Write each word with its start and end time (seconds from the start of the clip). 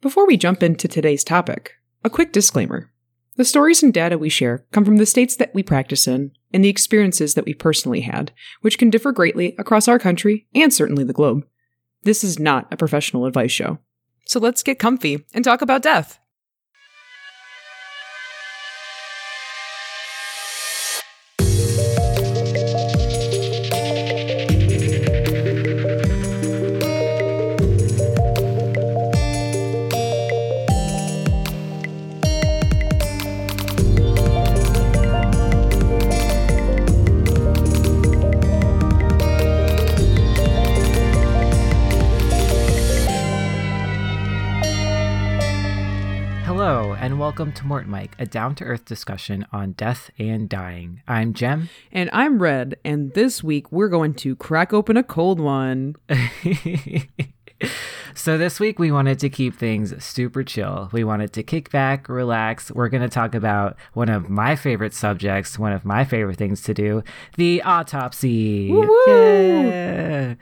Before 0.00 0.28
we 0.28 0.36
jump 0.36 0.62
into 0.62 0.86
today's 0.86 1.24
topic, 1.24 1.72
a 2.04 2.10
quick 2.10 2.30
disclaimer. 2.30 2.92
The 3.34 3.44
stories 3.44 3.82
and 3.82 3.92
data 3.92 4.16
we 4.16 4.28
share 4.28 4.64
come 4.70 4.84
from 4.84 4.98
the 4.98 5.06
states 5.06 5.34
that 5.36 5.52
we 5.54 5.64
practice 5.64 6.06
in 6.06 6.30
and 6.52 6.62
the 6.62 6.68
experiences 6.68 7.34
that 7.34 7.44
we 7.44 7.52
personally 7.52 8.02
had, 8.02 8.30
which 8.60 8.78
can 8.78 8.90
differ 8.90 9.10
greatly 9.10 9.56
across 9.58 9.88
our 9.88 9.98
country 9.98 10.46
and 10.54 10.72
certainly 10.72 11.02
the 11.02 11.12
globe. 11.12 11.44
This 12.04 12.22
is 12.22 12.38
not 12.38 12.72
a 12.72 12.76
professional 12.76 13.26
advice 13.26 13.50
show. 13.50 13.78
So 14.24 14.38
let's 14.38 14.62
get 14.62 14.78
comfy 14.78 15.26
and 15.34 15.44
talk 15.44 15.62
about 15.62 15.82
death. 15.82 16.20
Welcome 47.48 47.62
to 47.62 47.66
Mort 47.66 47.88
Mike, 47.88 48.14
a 48.18 48.26
down 48.26 48.54
to 48.56 48.64
earth 48.64 48.84
discussion 48.84 49.46
on 49.52 49.72
death 49.72 50.10
and 50.18 50.50
dying. 50.50 51.00
I'm 51.08 51.32
Jem. 51.32 51.70
And 51.90 52.10
I'm 52.12 52.42
Red, 52.42 52.76
and 52.84 53.14
this 53.14 53.42
week 53.42 53.72
we're 53.72 53.88
going 53.88 54.12
to 54.16 54.36
crack 54.36 54.74
open 54.74 54.98
a 54.98 55.02
cold 55.02 55.40
one. 55.40 55.96
so, 58.14 58.36
this 58.36 58.60
week 58.60 58.78
we 58.78 58.92
wanted 58.92 59.18
to 59.20 59.30
keep 59.30 59.54
things 59.54 60.04
super 60.04 60.44
chill. 60.44 60.90
We 60.92 61.04
wanted 61.04 61.32
to 61.32 61.42
kick 61.42 61.70
back, 61.70 62.10
relax. 62.10 62.70
We're 62.70 62.90
going 62.90 63.02
to 63.02 63.08
talk 63.08 63.34
about 63.34 63.78
one 63.94 64.10
of 64.10 64.28
my 64.28 64.54
favorite 64.54 64.92
subjects, 64.92 65.58
one 65.58 65.72
of 65.72 65.86
my 65.86 66.04
favorite 66.04 66.36
things 66.36 66.60
to 66.64 66.74
do 66.74 67.02
the 67.38 67.62
autopsy. 67.62 68.70
Woo-woo! 68.70 68.94
Yeah. 69.06 70.34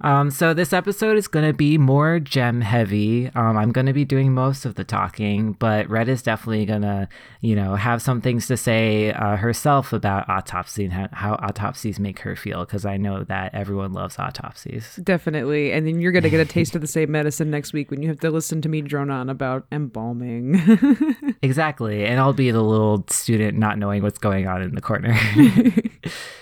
Um, 0.00 0.30
so 0.30 0.54
this 0.54 0.72
episode 0.72 1.16
is 1.16 1.26
going 1.26 1.46
to 1.46 1.52
be 1.52 1.76
more 1.76 2.20
Jem 2.20 2.60
heavy. 2.60 3.30
Um, 3.34 3.56
I'm 3.56 3.72
going 3.72 3.86
to 3.86 3.92
be 3.92 4.04
doing 4.04 4.32
most 4.32 4.64
of 4.64 4.76
the 4.76 4.84
talking, 4.84 5.52
but 5.52 5.88
Red 5.88 6.08
is 6.08 6.22
definitely 6.22 6.66
going 6.66 6.82
to, 6.82 7.08
you 7.40 7.56
know, 7.56 7.74
have 7.74 8.00
some 8.00 8.20
things 8.20 8.46
to 8.46 8.56
say 8.56 9.12
uh, 9.12 9.36
herself 9.36 9.92
about 9.92 10.28
autopsy 10.28 10.84
and 10.84 10.92
how, 10.92 11.08
how 11.12 11.34
autopsies 11.34 11.98
make 11.98 12.20
her 12.20 12.36
feel, 12.36 12.64
because 12.64 12.84
I 12.84 12.96
know 12.96 13.24
that 13.24 13.54
everyone 13.54 13.92
loves 13.92 14.18
autopsies. 14.18 14.96
Definitely. 15.02 15.72
And 15.72 15.86
then 15.86 16.00
you're 16.00 16.12
going 16.12 16.22
to 16.22 16.30
get 16.30 16.40
a 16.40 16.44
taste 16.52 16.74
of 16.74 16.80
the 16.80 16.86
same 16.86 17.10
medicine 17.10 17.50
next 17.50 17.72
week 17.72 17.90
when 17.90 18.02
you 18.02 18.08
have 18.08 18.20
to 18.20 18.30
listen 18.30 18.62
to 18.62 18.68
me 18.68 18.82
drone 18.82 19.10
on 19.10 19.28
about 19.28 19.66
embalming. 19.72 20.60
exactly. 21.42 22.04
And 22.04 22.20
I'll 22.20 22.32
be 22.32 22.50
the 22.50 22.62
little 22.62 23.04
student 23.10 23.58
not 23.58 23.78
knowing 23.78 24.02
what's 24.02 24.18
going 24.18 24.46
on 24.46 24.62
in 24.62 24.74
the 24.74 24.80
corner. 24.80 25.18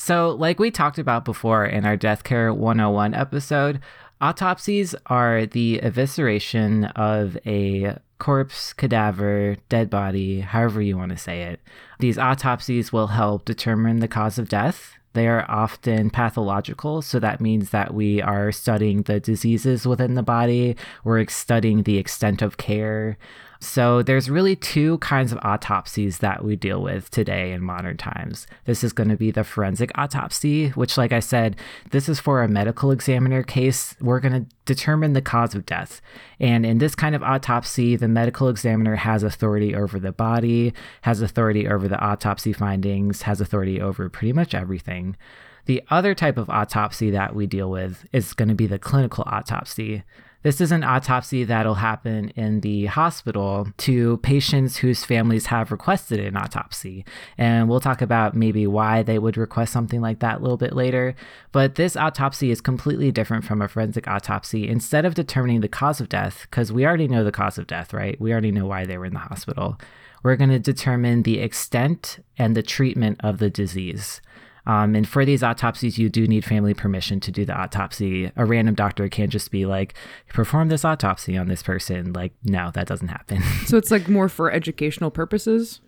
So, 0.00 0.30
like 0.30 0.58
we 0.58 0.70
talked 0.70 0.98
about 0.98 1.26
before 1.26 1.66
in 1.66 1.84
our 1.84 1.94
Death 1.94 2.24
Care 2.24 2.54
101 2.54 3.12
episode, 3.12 3.80
autopsies 4.18 4.94
are 5.04 5.44
the 5.44 5.78
evisceration 5.82 6.90
of 6.96 7.36
a 7.44 7.98
corpse, 8.18 8.72
cadaver, 8.72 9.58
dead 9.68 9.90
body, 9.90 10.40
however 10.40 10.80
you 10.80 10.96
want 10.96 11.10
to 11.10 11.18
say 11.18 11.42
it. 11.42 11.60
These 11.98 12.16
autopsies 12.16 12.94
will 12.94 13.08
help 13.08 13.44
determine 13.44 14.00
the 14.00 14.08
cause 14.08 14.38
of 14.38 14.48
death. 14.48 14.94
They 15.12 15.28
are 15.28 15.44
often 15.50 16.08
pathological, 16.08 17.02
so 17.02 17.20
that 17.20 17.42
means 17.42 17.68
that 17.68 17.92
we 17.92 18.22
are 18.22 18.52
studying 18.52 19.02
the 19.02 19.20
diseases 19.20 19.86
within 19.86 20.14
the 20.14 20.22
body, 20.22 20.76
we're 21.04 21.26
studying 21.28 21.82
the 21.82 21.98
extent 21.98 22.40
of 22.40 22.56
care. 22.56 23.18
So 23.62 24.02
there's 24.02 24.30
really 24.30 24.56
two 24.56 24.96
kinds 24.98 25.32
of 25.32 25.38
autopsies 25.42 26.18
that 26.18 26.42
we 26.42 26.56
deal 26.56 26.80
with 26.80 27.10
today 27.10 27.52
in 27.52 27.62
modern 27.62 27.98
times. 27.98 28.46
This 28.64 28.82
is 28.82 28.94
going 28.94 29.10
to 29.10 29.18
be 29.18 29.30
the 29.30 29.44
forensic 29.44 29.90
autopsy, 29.96 30.70
which 30.70 30.96
like 30.96 31.12
I 31.12 31.20
said, 31.20 31.56
this 31.90 32.08
is 32.08 32.18
for 32.18 32.42
a 32.42 32.48
medical 32.48 32.90
examiner 32.90 33.42
case. 33.42 33.94
We're 34.00 34.20
going 34.20 34.46
to 34.46 34.54
determine 34.64 35.12
the 35.12 35.20
cause 35.20 35.54
of 35.54 35.66
death. 35.66 36.00
And 36.40 36.64
in 36.64 36.78
this 36.78 36.94
kind 36.94 37.14
of 37.14 37.22
autopsy, 37.22 37.96
the 37.96 38.08
medical 38.08 38.48
examiner 38.48 38.96
has 38.96 39.22
authority 39.22 39.74
over 39.74 40.00
the 40.00 40.12
body, 40.12 40.72
has 41.02 41.20
authority 41.20 41.68
over 41.68 41.86
the 41.86 42.00
autopsy 42.00 42.54
findings, 42.54 43.22
has 43.22 43.42
authority 43.42 43.78
over 43.78 44.08
pretty 44.08 44.32
much 44.32 44.54
everything. 44.54 45.18
The 45.66 45.82
other 45.90 46.14
type 46.14 46.38
of 46.38 46.48
autopsy 46.48 47.10
that 47.10 47.34
we 47.34 47.46
deal 47.46 47.70
with 47.70 48.06
is 48.10 48.32
going 48.32 48.48
to 48.48 48.54
be 48.54 48.66
the 48.66 48.78
clinical 48.78 49.24
autopsy. 49.26 50.02
This 50.42 50.62
is 50.62 50.72
an 50.72 50.82
autopsy 50.82 51.44
that'll 51.44 51.74
happen 51.74 52.30
in 52.30 52.60
the 52.60 52.86
hospital 52.86 53.68
to 53.76 54.16
patients 54.18 54.78
whose 54.78 55.04
families 55.04 55.46
have 55.46 55.70
requested 55.70 56.18
an 56.18 56.34
autopsy. 56.34 57.04
And 57.36 57.68
we'll 57.68 57.80
talk 57.80 58.00
about 58.00 58.34
maybe 58.34 58.66
why 58.66 59.02
they 59.02 59.18
would 59.18 59.36
request 59.36 59.70
something 59.70 60.00
like 60.00 60.20
that 60.20 60.38
a 60.38 60.40
little 60.40 60.56
bit 60.56 60.72
later. 60.72 61.14
But 61.52 61.74
this 61.74 61.94
autopsy 61.94 62.50
is 62.50 62.62
completely 62.62 63.12
different 63.12 63.44
from 63.44 63.60
a 63.60 63.68
forensic 63.68 64.08
autopsy. 64.08 64.66
Instead 64.66 65.04
of 65.04 65.14
determining 65.14 65.60
the 65.60 65.68
cause 65.68 66.00
of 66.00 66.08
death, 66.08 66.46
because 66.50 66.72
we 66.72 66.86
already 66.86 67.08
know 67.08 67.22
the 67.22 67.32
cause 67.32 67.58
of 67.58 67.66
death, 67.66 67.92
right? 67.92 68.18
We 68.18 68.32
already 68.32 68.50
know 68.50 68.66
why 68.66 68.86
they 68.86 68.96
were 68.96 69.06
in 69.06 69.12
the 69.12 69.18
hospital. 69.18 69.78
We're 70.22 70.36
going 70.36 70.50
to 70.50 70.58
determine 70.58 71.22
the 71.22 71.38
extent 71.38 72.18
and 72.38 72.56
the 72.56 72.62
treatment 72.62 73.20
of 73.22 73.38
the 73.38 73.50
disease. 73.50 74.22
Um, 74.66 74.94
and 74.94 75.08
for 75.08 75.24
these 75.24 75.42
autopsies, 75.42 75.98
you 75.98 76.08
do 76.08 76.26
need 76.26 76.44
family 76.44 76.74
permission 76.74 77.20
to 77.20 77.30
do 77.30 77.44
the 77.44 77.54
autopsy. 77.54 78.30
A 78.36 78.44
random 78.44 78.74
doctor 78.74 79.08
can't 79.08 79.30
just 79.30 79.50
be 79.50 79.66
like, 79.66 79.94
perform 80.28 80.68
this 80.68 80.84
autopsy 80.84 81.36
on 81.36 81.48
this 81.48 81.62
person. 81.62 82.12
Like, 82.12 82.32
no, 82.44 82.70
that 82.74 82.86
doesn't 82.86 83.08
happen. 83.08 83.42
so 83.66 83.76
it's 83.76 83.90
like 83.90 84.08
more 84.08 84.28
for 84.28 84.50
educational 84.50 85.10
purposes? 85.10 85.80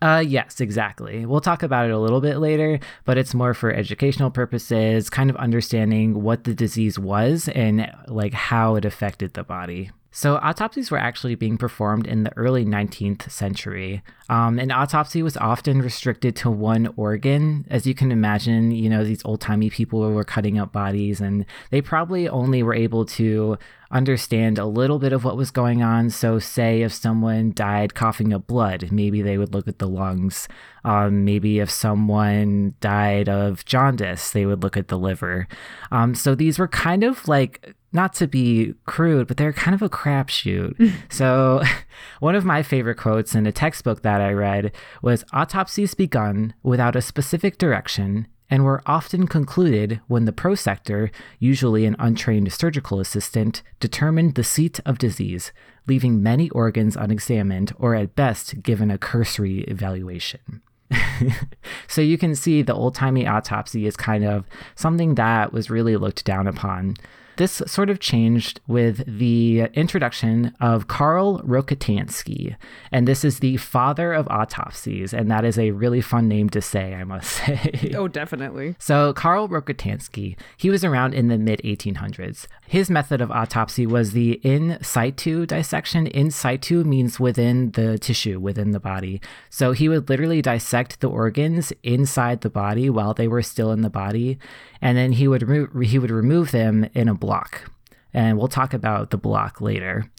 Uh, 0.00 0.22
yes, 0.24 0.60
exactly. 0.60 1.26
We'll 1.26 1.40
talk 1.40 1.62
about 1.64 1.86
it 1.86 1.92
a 1.92 1.98
little 1.98 2.20
bit 2.20 2.38
later, 2.38 2.78
but 3.04 3.18
it's 3.18 3.34
more 3.34 3.52
for 3.52 3.72
educational 3.72 4.30
purposes, 4.30 5.10
kind 5.10 5.28
of 5.28 5.36
understanding 5.36 6.22
what 6.22 6.44
the 6.44 6.54
disease 6.54 6.98
was 6.98 7.48
and 7.48 7.90
like 8.06 8.32
how 8.32 8.76
it 8.76 8.84
affected 8.84 9.34
the 9.34 9.42
body. 9.42 9.90
So, 10.18 10.34
autopsies 10.38 10.90
were 10.90 10.98
actually 10.98 11.36
being 11.36 11.56
performed 11.56 12.08
in 12.08 12.24
the 12.24 12.36
early 12.36 12.64
19th 12.64 13.30
century. 13.30 14.02
Um, 14.28 14.58
an 14.58 14.72
autopsy 14.72 15.22
was 15.22 15.36
often 15.36 15.80
restricted 15.80 16.34
to 16.38 16.50
one 16.50 16.92
organ. 16.96 17.64
As 17.70 17.86
you 17.86 17.94
can 17.94 18.10
imagine, 18.10 18.72
you 18.72 18.90
know, 18.90 19.04
these 19.04 19.24
old 19.24 19.40
timey 19.40 19.70
people 19.70 20.00
were 20.10 20.24
cutting 20.24 20.58
up 20.58 20.72
bodies, 20.72 21.20
and 21.20 21.46
they 21.70 21.80
probably 21.80 22.28
only 22.28 22.64
were 22.64 22.74
able 22.74 23.04
to 23.04 23.58
understand 23.92 24.58
a 24.58 24.66
little 24.66 24.98
bit 24.98 25.12
of 25.12 25.22
what 25.22 25.36
was 25.36 25.52
going 25.52 25.84
on. 25.84 26.10
So, 26.10 26.40
say 26.40 26.82
if 26.82 26.92
someone 26.92 27.52
died 27.54 27.94
coughing 27.94 28.32
up 28.32 28.48
blood, 28.48 28.90
maybe 28.90 29.22
they 29.22 29.38
would 29.38 29.54
look 29.54 29.68
at 29.68 29.78
the 29.78 29.88
lungs. 29.88 30.48
Um, 30.84 31.24
maybe 31.24 31.60
if 31.60 31.70
someone 31.70 32.74
died 32.80 33.28
of 33.28 33.64
jaundice, 33.66 34.32
they 34.32 34.46
would 34.46 34.64
look 34.64 34.76
at 34.76 34.88
the 34.88 34.98
liver. 34.98 35.46
Um, 35.92 36.16
so, 36.16 36.34
these 36.34 36.58
were 36.58 36.66
kind 36.66 37.04
of 37.04 37.28
like 37.28 37.76
not 37.92 38.12
to 38.14 38.26
be 38.26 38.74
crude, 38.86 39.26
but 39.26 39.36
they're 39.36 39.52
kind 39.52 39.74
of 39.74 39.82
a 39.82 39.88
crapshoot. 39.88 40.92
so, 41.10 41.62
one 42.20 42.34
of 42.34 42.44
my 42.44 42.62
favorite 42.62 42.96
quotes 42.96 43.34
in 43.34 43.46
a 43.46 43.52
textbook 43.52 44.02
that 44.02 44.20
I 44.20 44.32
read 44.32 44.72
was 45.02 45.24
Autopsies 45.32 45.94
begun 45.94 46.54
without 46.62 46.96
a 46.96 47.02
specific 47.02 47.58
direction 47.58 48.26
and 48.50 48.64
were 48.64 48.82
often 48.86 49.26
concluded 49.26 50.00
when 50.06 50.24
the 50.24 50.32
prosector, 50.32 51.10
usually 51.38 51.84
an 51.84 51.96
untrained 51.98 52.50
surgical 52.52 52.98
assistant, 53.00 53.62
determined 53.78 54.34
the 54.34 54.44
seat 54.44 54.80
of 54.86 54.98
disease, 54.98 55.52
leaving 55.86 56.22
many 56.22 56.48
organs 56.50 56.96
unexamined 56.96 57.72
or 57.78 57.94
at 57.94 58.16
best 58.16 58.62
given 58.62 58.90
a 58.90 58.98
cursory 58.98 59.60
evaluation. 59.62 60.62
so 61.88 62.00
you 62.00 62.16
can 62.16 62.34
see 62.34 62.62
the 62.62 62.74
old 62.74 62.94
timey 62.94 63.26
autopsy 63.26 63.86
is 63.86 63.96
kind 63.96 64.24
of 64.24 64.46
something 64.74 65.14
that 65.16 65.52
was 65.52 65.70
really 65.70 65.96
looked 65.96 66.24
down 66.24 66.46
upon. 66.46 66.96
This 67.38 67.62
sort 67.66 67.88
of 67.88 68.00
changed 68.00 68.60
with 68.66 69.04
the 69.06 69.60
introduction 69.74 70.56
of 70.60 70.88
Karl 70.88 71.40
Rokitansky, 71.42 72.56
and 72.90 73.06
this 73.06 73.24
is 73.24 73.38
the 73.38 73.56
father 73.58 74.12
of 74.12 74.26
autopsies, 74.26 75.14
and 75.14 75.30
that 75.30 75.44
is 75.44 75.56
a 75.56 75.70
really 75.70 76.00
fun 76.00 76.26
name 76.26 76.50
to 76.50 76.60
say, 76.60 76.94
I 76.94 77.04
must 77.04 77.30
say. 77.46 77.92
Oh, 77.94 78.08
definitely. 78.08 78.74
So, 78.80 79.12
Karl 79.12 79.48
Rokitansky, 79.48 80.36
he 80.56 80.68
was 80.68 80.82
around 80.82 81.14
in 81.14 81.28
the 81.28 81.38
mid 81.38 81.60
1800s. 81.64 82.48
His 82.66 82.90
method 82.90 83.20
of 83.20 83.30
autopsy 83.30 83.86
was 83.86 84.10
the 84.10 84.32
in 84.42 84.76
situ 84.82 85.46
dissection. 85.46 86.08
In 86.08 86.32
situ 86.32 86.82
means 86.82 87.20
within 87.20 87.70
the 87.70 87.98
tissue, 87.98 88.40
within 88.40 88.72
the 88.72 88.80
body. 88.80 89.20
So, 89.48 89.70
he 89.70 89.88
would 89.88 90.08
literally 90.08 90.42
dissect 90.42 90.98
the 90.98 91.08
organs 91.08 91.72
inside 91.84 92.40
the 92.40 92.50
body 92.50 92.90
while 92.90 93.14
they 93.14 93.28
were 93.28 93.42
still 93.42 93.70
in 93.70 93.82
the 93.82 93.90
body, 93.90 94.40
and 94.80 94.96
then 94.96 95.12
he 95.12 95.28
would 95.28 95.42
he 95.82 95.98
would 95.98 96.10
remove 96.10 96.50
them 96.50 96.88
in 96.94 97.08
a 97.08 97.14
block. 97.14 97.70
And 98.14 98.38
we'll 98.38 98.48
talk 98.48 98.72
about 98.72 99.10
the 99.10 99.18
block 99.18 99.60
later. 99.60 100.10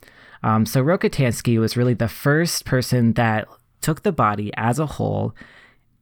Um, 0.43 0.65
so 0.65 0.83
Rokitansky 0.83 1.59
was 1.59 1.75
really 1.75 1.93
the 1.93 2.07
first 2.07 2.65
person 2.65 3.13
that 3.13 3.47
took 3.81 4.03
the 4.03 4.11
body 4.11 4.51
as 4.55 4.79
a 4.79 4.85
whole. 4.85 5.35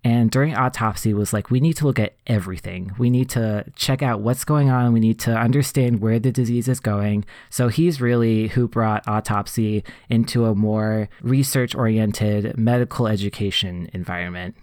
And 0.03 0.29
during 0.31 0.55
autopsy 0.55 1.13
was 1.13 1.33
like 1.33 1.49
we 1.49 1.59
need 1.59 1.75
to 1.77 1.85
look 1.85 1.99
at 1.99 2.13
everything. 2.27 2.93
We 2.97 3.09
need 3.09 3.29
to 3.31 3.65
check 3.75 4.01
out 4.01 4.21
what's 4.21 4.45
going 4.45 4.69
on. 4.69 4.93
We 4.93 4.99
need 4.99 5.19
to 5.21 5.35
understand 5.35 6.01
where 6.01 6.19
the 6.19 6.31
disease 6.31 6.67
is 6.67 6.79
going. 6.79 7.25
So 7.49 7.67
he's 7.67 7.99
really 7.99 8.47
who 8.47 8.67
brought 8.67 9.07
autopsy 9.07 9.83
into 10.09 10.45
a 10.45 10.55
more 10.55 11.09
research 11.21 11.75
oriented 11.75 12.57
medical 12.57 13.07
education 13.07 13.89
environment 13.91 14.55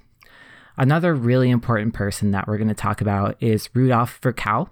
another 0.76 1.14
really 1.14 1.50
important 1.50 1.94
person 1.94 2.30
that 2.30 2.46
we're 2.46 2.58
going 2.58 2.68
to 2.68 2.74
talk 2.74 3.00
about 3.00 3.36
is 3.40 3.68
rudolf 3.74 4.18
virchow 4.22 4.68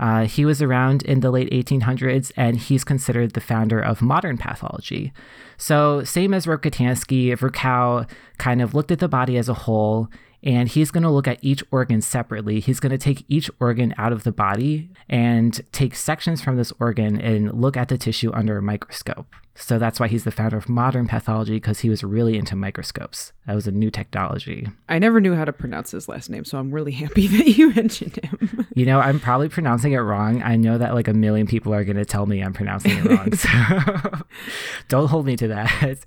uh, 0.00 0.24
he 0.24 0.46
was 0.46 0.62
around 0.62 1.02
in 1.02 1.20
the 1.20 1.30
late 1.30 1.50
1800s 1.50 2.32
and 2.34 2.56
he's 2.56 2.84
considered 2.84 3.34
the 3.34 3.40
founder 3.40 3.78
of 3.78 4.00
modern 4.00 4.38
pathology. 4.38 5.12
So, 5.58 6.02
same 6.04 6.32
as 6.32 6.46
Rokitansky, 6.46 7.36
Virchow 7.36 8.06
kind 8.38 8.62
of 8.62 8.74
looked 8.74 8.90
at 8.90 8.98
the 8.98 9.08
body 9.08 9.36
as 9.36 9.50
a 9.50 9.54
whole 9.54 10.08
and 10.42 10.70
he's 10.70 10.90
going 10.90 11.02
to 11.02 11.10
look 11.10 11.28
at 11.28 11.38
each 11.42 11.62
organ 11.70 12.00
separately. 12.00 12.60
He's 12.60 12.80
going 12.80 12.92
to 12.92 12.98
take 12.98 13.26
each 13.28 13.50
organ 13.60 13.94
out 13.98 14.14
of 14.14 14.24
the 14.24 14.32
body 14.32 14.88
and 15.06 15.60
take 15.72 15.94
sections 15.94 16.40
from 16.40 16.56
this 16.56 16.72
organ 16.80 17.20
and 17.20 17.52
look 17.52 17.76
at 17.76 17.88
the 17.88 17.98
tissue 17.98 18.32
under 18.32 18.56
a 18.56 18.62
microscope. 18.62 19.34
So 19.60 19.78
that's 19.78 20.00
why 20.00 20.08
he's 20.08 20.24
the 20.24 20.30
founder 20.30 20.56
of 20.56 20.68
modern 20.68 21.06
pathology 21.06 21.54
because 21.54 21.80
he 21.80 21.90
was 21.90 22.02
really 22.02 22.36
into 22.36 22.56
microscopes. 22.56 23.32
That 23.46 23.54
was 23.54 23.66
a 23.66 23.72
new 23.72 23.90
technology. 23.90 24.68
I 24.88 24.98
never 24.98 25.20
knew 25.20 25.34
how 25.34 25.44
to 25.44 25.52
pronounce 25.52 25.90
his 25.90 26.08
last 26.08 26.30
name, 26.30 26.44
so 26.44 26.58
I'm 26.58 26.72
really 26.72 26.92
happy 26.92 27.26
that 27.36 27.58
you 27.58 27.74
mentioned 27.74 28.16
him. 28.16 28.66
you 28.74 28.86
know, 28.86 29.00
I'm 29.00 29.20
probably 29.20 29.48
pronouncing 29.48 29.92
it 29.92 29.98
wrong. 29.98 30.42
I 30.42 30.56
know 30.56 30.78
that 30.78 30.94
like 30.94 31.08
a 31.08 31.12
million 31.14 31.46
people 31.46 31.74
are 31.74 31.84
going 31.84 31.96
to 31.96 32.04
tell 32.04 32.26
me 32.26 32.42
I'm 32.42 32.52
pronouncing 32.52 32.92
it 32.92 33.04
wrong. 33.04 33.32
So 33.34 33.48
don't 34.88 35.08
hold 35.08 35.26
me 35.26 35.36
to 35.36 35.48
that. 35.48 35.98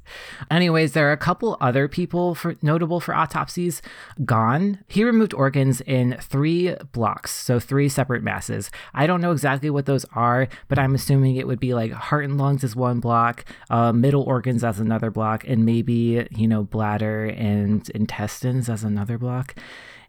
Anyways, 0.49 0.93
there 0.93 1.09
are 1.09 1.11
a 1.11 1.17
couple 1.17 1.57
other 1.61 1.87
people 1.87 2.35
for 2.35 2.55
notable 2.61 2.99
for 2.99 3.15
autopsies. 3.15 3.81
Ghon. 4.25 4.79
he 4.87 5.03
removed 5.03 5.33
organs 5.33 5.81
in 5.81 6.17
three 6.21 6.75
blocks, 6.91 7.31
so 7.31 7.59
three 7.59 7.89
separate 7.89 8.23
masses. 8.23 8.71
I 8.93 9.05
don't 9.05 9.21
know 9.21 9.31
exactly 9.31 9.69
what 9.69 9.85
those 9.85 10.05
are, 10.15 10.47
but 10.67 10.79
I'm 10.79 10.95
assuming 10.95 11.35
it 11.35 11.47
would 11.47 11.59
be 11.59 11.73
like 11.73 11.91
heart 11.91 12.25
and 12.25 12.37
lungs 12.37 12.63
is 12.63 12.75
one 12.75 12.99
block, 12.99 13.42
uh, 13.69 13.91
middle 13.93 14.23
organs 14.23 14.63
as 14.63 14.79
another 14.79 15.11
block, 15.11 15.43
and 15.47 15.65
maybe, 15.65 16.27
you 16.31 16.47
know, 16.47 16.63
bladder 16.63 17.25
and 17.25 17.89
intestines 17.91 18.69
as 18.69 18.83
another 18.83 19.17
block. 19.17 19.55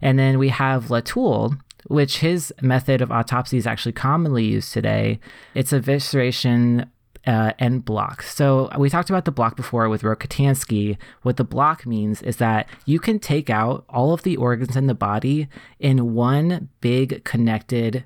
And 0.01 0.19
then 0.19 0.37
we 0.39 0.49
have 0.49 0.85
Letulle, 0.85 1.59
which 1.87 2.19
his 2.19 2.53
method 2.61 3.01
of 3.01 3.11
autopsy 3.11 3.57
is 3.57 3.67
actually 3.67 3.93
commonly 3.93 4.43
used 4.43 4.73
today. 4.73 5.19
It's 5.53 5.71
evisceration 5.71 6.89
uh, 7.27 7.53
and 7.59 7.83
block. 7.83 8.21
So 8.21 8.69
we 8.77 8.89
talked 8.89 9.09
about 9.09 9.25
the 9.25 9.31
block 9.31 9.55
before 9.55 9.89
with 9.89 10.03
Rokitansky. 10.03 10.97
What 11.23 11.37
the 11.37 11.43
block 11.43 11.85
means 11.85 12.21
is 12.21 12.37
that 12.37 12.67
you 12.85 12.99
can 12.99 13.19
take 13.19 13.49
out 13.49 13.85
all 13.89 14.13
of 14.13 14.23
the 14.23 14.37
organs 14.37 14.75
in 14.75 14.87
the 14.87 14.93
body 14.93 15.47
in 15.79 16.13
one 16.13 16.69
big 16.81 17.23
connected 17.23 18.05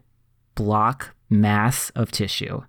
block 0.56 1.16
mass 1.30 1.90
of 1.92 2.12
tissue. 2.12 2.62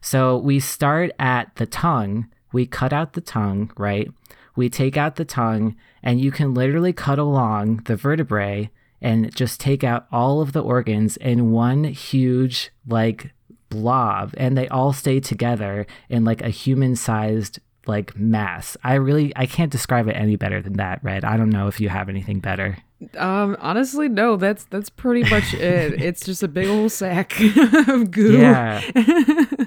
So 0.00 0.38
we 0.38 0.60
start 0.60 1.10
at 1.18 1.54
the 1.56 1.66
tongue, 1.66 2.28
we 2.52 2.66
cut 2.66 2.92
out 2.92 3.12
the 3.12 3.20
tongue, 3.20 3.70
right? 3.76 4.10
We 4.56 4.68
take 4.68 4.96
out 4.96 5.16
the 5.16 5.24
tongue, 5.24 5.76
and 6.02 6.20
you 6.20 6.30
can 6.30 6.54
literally 6.54 6.92
cut 6.92 7.18
along 7.18 7.82
the 7.84 7.96
vertebrae 7.96 8.70
and 9.00 9.34
just 9.34 9.60
take 9.60 9.84
out 9.84 10.06
all 10.12 10.40
of 10.40 10.52
the 10.52 10.62
organs 10.62 11.16
in 11.16 11.52
one 11.52 11.84
huge, 11.84 12.70
like, 12.86 13.32
blob, 13.70 14.34
and 14.36 14.58
they 14.58 14.68
all 14.68 14.92
stay 14.92 15.20
together 15.20 15.86
in 16.08 16.24
like 16.24 16.42
a 16.42 16.50
human 16.50 16.96
sized 16.96 17.60
like 17.86 18.14
mass. 18.16 18.76
I 18.84 18.94
really 18.94 19.32
I 19.36 19.46
can't 19.46 19.72
describe 19.72 20.08
it 20.08 20.12
any 20.12 20.36
better 20.36 20.60
than 20.60 20.74
that, 20.74 21.02
Red. 21.02 21.24
I 21.24 21.36
don't 21.36 21.50
know 21.50 21.66
if 21.66 21.80
you 21.80 21.88
have 21.88 22.08
anything 22.08 22.40
better. 22.40 22.76
Um, 23.16 23.56
honestly, 23.60 24.08
no. 24.08 24.36
That's 24.36 24.64
that's 24.64 24.90
pretty 24.90 25.28
much 25.30 25.54
it. 25.54 26.00
It's 26.02 26.24
just 26.24 26.42
a 26.42 26.48
big 26.48 26.68
old 26.68 26.92
sack 26.92 27.32
of 27.88 28.10
goo. 28.10 28.38
Yeah. 28.38 28.82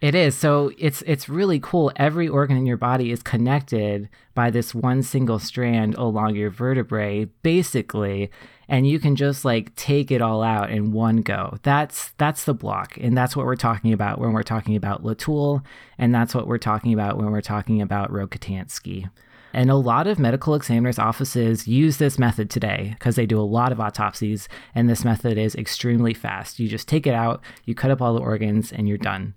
It 0.00 0.14
is. 0.14 0.36
So 0.36 0.70
it's 0.78 1.02
it's 1.06 1.28
really 1.28 1.58
cool. 1.58 1.90
Every 1.96 2.28
organ 2.28 2.56
in 2.56 2.66
your 2.66 2.76
body 2.76 3.10
is 3.10 3.20
connected 3.20 4.08
by 4.32 4.48
this 4.50 4.72
one 4.72 5.02
single 5.02 5.40
strand 5.40 5.96
along 5.96 6.36
your 6.36 6.50
vertebrae, 6.50 7.24
basically, 7.42 8.30
and 8.68 8.88
you 8.88 9.00
can 9.00 9.16
just 9.16 9.44
like 9.44 9.74
take 9.74 10.12
it 10.12 10.22
all 10.22 10.40
out 10.44 10.70
in 10.70 10.92
one 10.92 11.22
go. 11.22 11.58
That's 11.64 12.10
that's 12.16 12.44
the 12.44 12.54
block, 12.54 12.96
and 13.00 13.18
that's 13.18 13.34
what 13.34 13.44
we're 13.44 13.56
talking 13.56 13.92
about 13.92 14.20
when 14.20 14.32
we're 14.32 14.44
talking 14.44 14.76
about 14.76 15.02
Letulle, 15.02 15.64
and 15.98 16.14
that's 16.14 16.32
what 16.32 16.46
we're 16.46 16.58
talking 16.58 16.92
about 16.94 17.16
when 17.16 17.32
we're 17.32 17.40
talking 17.40 17.82
about 17.82 18.12
Rokitansky. 18.12 19.10
And 19.52 19.68
a 19.68 19.76
lot 19.76 20.06
of 20.06 20.18
medical 20.20 20.54
examiners' 20.54 20.98
offices 20.98 21.66
use 21.66 21.96
this 21.96 22.18
method 22.18 22.50
today 22.50 22.94
because 22.98 23.16
they 23.16 23.26
do 23.26 23.40
a 23.40 23.42
lot 23.42 23.72
of 23.72 23.80
autopsies, 23.80 24.48
and 24.76 24.88
this 24.88 25.04
method 25.04 25.38
is 25.38 25.56
extremely 25.56 26.14
fast. 26.14 26.60
You 26.60 26.68
just 26.68 26.86
take 26.86 27.06
it 27.06 27.14
out, 27.14 27.42
you 27.64 27.74
cut 27.74 27.90
up 27.90 28.00
all 28.00 28.14
the 28.14 28.20
organs, 28.20 28.70
and 28.70 28.88
you're 28.88 28.98
done. 28.98 29.34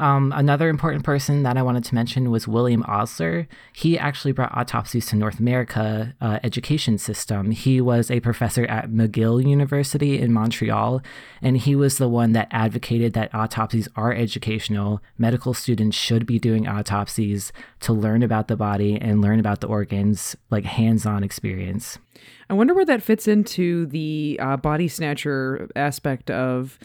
Um, 0.00 0.32
another 0.34 0.70
important 0.70 1.04
person 1.04 1.42
that 1.42 1.58
I 1.58 1.62
wanted 1.62 1.84
to 1.84 1.94
mention 1.94 2.30
was 2.30 2.48
William 2.48 2.82
Osler. 2.88 3.46
He 3.74 3.98
actually 3.98 4.32
brought 4.32 4.56
autopsies 4.56 5.04
to 5.08 5.16
North 5.16 5.38
America 5.38 6.14
uh, 6.22 6.38
education 6.42 6.96
system. 6.96 7.50
He 7.50 7.82
was 7.82 8.10
a 8.10 8.20
professor 8.20 8.64
at 8.64 8.90
McGill 8.90 9.46
University 9.46 10.18
in 10.18 10.32
Montreal, 10.32 11.02
and 11.42 11.58
he 11.58 11.76
was 11.76 11.98
the 11.98 12.08
one 12.08 12.32
that 12.32 12.48
advocated 12.50 13.12
that 13.12 13.34
autopsies 13.34 13.88
are 13.94 14.14
educational. 14.14 15.02
Medical 15.18 15.52
students 15.52 15.98
should 15.98 16.24
be 16.24 16.38
doing 16.38 16.66
autopsies 16.66 17.52
to 17.80 17.92
learn 17.92 18.22
about 18.22 18.48
the 18.48 18.56
body 18.56 18.98
and 18.98 19.20
learn 19.20 19.38
about 19.38 19.60
the 19.60 19.68
organs, 19.68 20.34
like 20.48 20.64
hands-on 20.64 21.22
experience. 21.22 21.98
I 22.48 22.54
wonder 22.54 22.72
where 22.72 22.86
that 22.86 23.02
fits 23.02 23.28
into 23.28 23.84
the 23.84 24.38
uh, 24.40 24.56
body 24.56 24.88
snatcher 24.88 25.68
aspect 25.76 26.30
of 26.30 26.78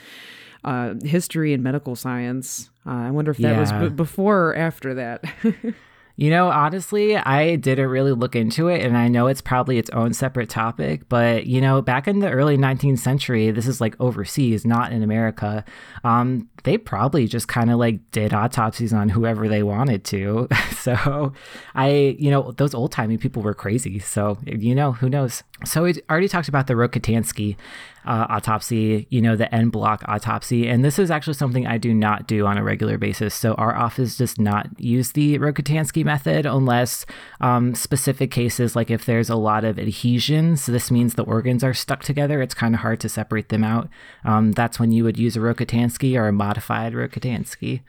uh, 0.66 0.96
history 1.04 1.54
and 1.54 1.64
medical 1.64 1.96
science. 1.96 2.70
Uh, 2.86 2.92
I 2.92 3.12
wonder 3.12 3.32
if 3.32 3.38
that 3.38 3.54
yeah. 3.54 3.60
was 3.60 3.72
b- 3.72 3.96
before 3.96 4.50
or 4.50 4.56
after 4.56 4.96
that. 4.96 5.24
You 6.18 6.30
know, 6.30 6.48
honestly, 6.50 7.18
I 7.18 7.58
didn't 7.58 7.90
really 7.90 8.14
look 8.14 8.38
into 8.38 8.70
it, 8.70 8.86
and 8.86 8.96
I 8.98 9.10
know 9.10 9.28
it's 9.28 9.42
probably 9.42 9.78
its 9.78 9.90
own 9.90 10.14
separate 10.14 10.50
topic. 10.50 11.10
But 11.10 11.46
you 11.46 11.60
know, 11.60 11.82
back 11.82 12.08
in 12.08 12.20
the 12.20 12.32
early 12.32 12.58
19th 12.58 13.00
century, 13.00 13.52
this 13.52 13.68
is 13.68 13.82
like 13.82 14.00
overseas, 14.00 14.66
not 14.66 14.94
in 14.94 15.04
America. 15.04 15.66
Um, 16.06 16.50
they 16.64 16.78
probably 16.78 17.28
just 17.28 17.50
kind 17.50 17.70
of 17.70 17.80
like 17.80 18.12
did 18.12 18.34
autopsies 18.34 18.94
on 18.94 19.10
whoever 19.10 19.50
they 19.50 19.62
wanted 19.62 20.06
to. 20.06 20.48
so, 20.78 21.34
I, 21.76 22.16
you 22.18 22.32
know, 22.32 22.54
those 22.54 22.74
old 22.74 22.94
timey 22.94 23.18
people 23.18 23.42
were 23.42 23.54
crazy. 23.54 24.00
So, 24.00 24.38
you 24.46 24.74
know, 24.74 24.94
who 24.94 25.10
knows? 25.10 25.44
So 25.66 25.84
we 25.84 25.96
already 26.10 26.30
talked 26.30 26.48
about 26.48 26.68
the 26.68 26.76
Rokitansky 26.76 27.58
uh, 28.06 28.28
autopsy, 28.30 29.08
you 29.10 29.22
know, 29.22 29.36
the 29.36 29.54
en 29.54 29.70
bloc 29.70 30.04
autopsy. 30.08 30.68
And 30.68 30.86
this 30.86 31.00
is 31.00 31.10
actually 31.10 31.34
something 31.34 31.66
I 31.66 31.78
do 31.78 31.94
not 31.94 32.28
do 32.28 32.46
on 32.46 32.58
a 32.58 32.64
regular 32.64 32.98
basis. 32.98 33.34
So 33.34 33.54
our 33.56 33.76
office 33.76 34.18
does 34.18 34.40
not 34.40 34.68
use 34.80 35.12
the 35.12 35.40
Rokitansky 35.40 36.06
method 36.06 36.46
unless 36.46 37.06
um, 37.42 37.76
specific 37.76 38.32
cases, 38.32 38.76
like 38.76 38.92
if 38.92 39.06
there's 39.06 39.30
a 39.30 39.36
lot 39.36 39.64
of 39.64 39.80
adhesions, 39.80 40.66
this 40.66 40.92
means 40.92 41.16
the 41.16 41.24
organs 41.24 41.64
are 41.64 41.74
stuck 41.74 42.04
together. 42.04 42.42
It's 42.42 42.54
kind 42.54 42.76
of 42.76 42.82
hard 42.82 43.00
to 43.02 43.10
separate 43.10 43.50
them 43.50 43.64
out. 43.64 43.90
Um, 44.24 44.52
that's 44.52 44.80
when 44.80 44.92
you 44.92 45.04
would 45.04 45.18
use 45.18 45.36
a 45.36 45.40
Rokitansky 45.40 46.18
or 46.20 46.28
a 46.28 46.34
modified 46.34 46.94
Rokitansky. 46.94 47.82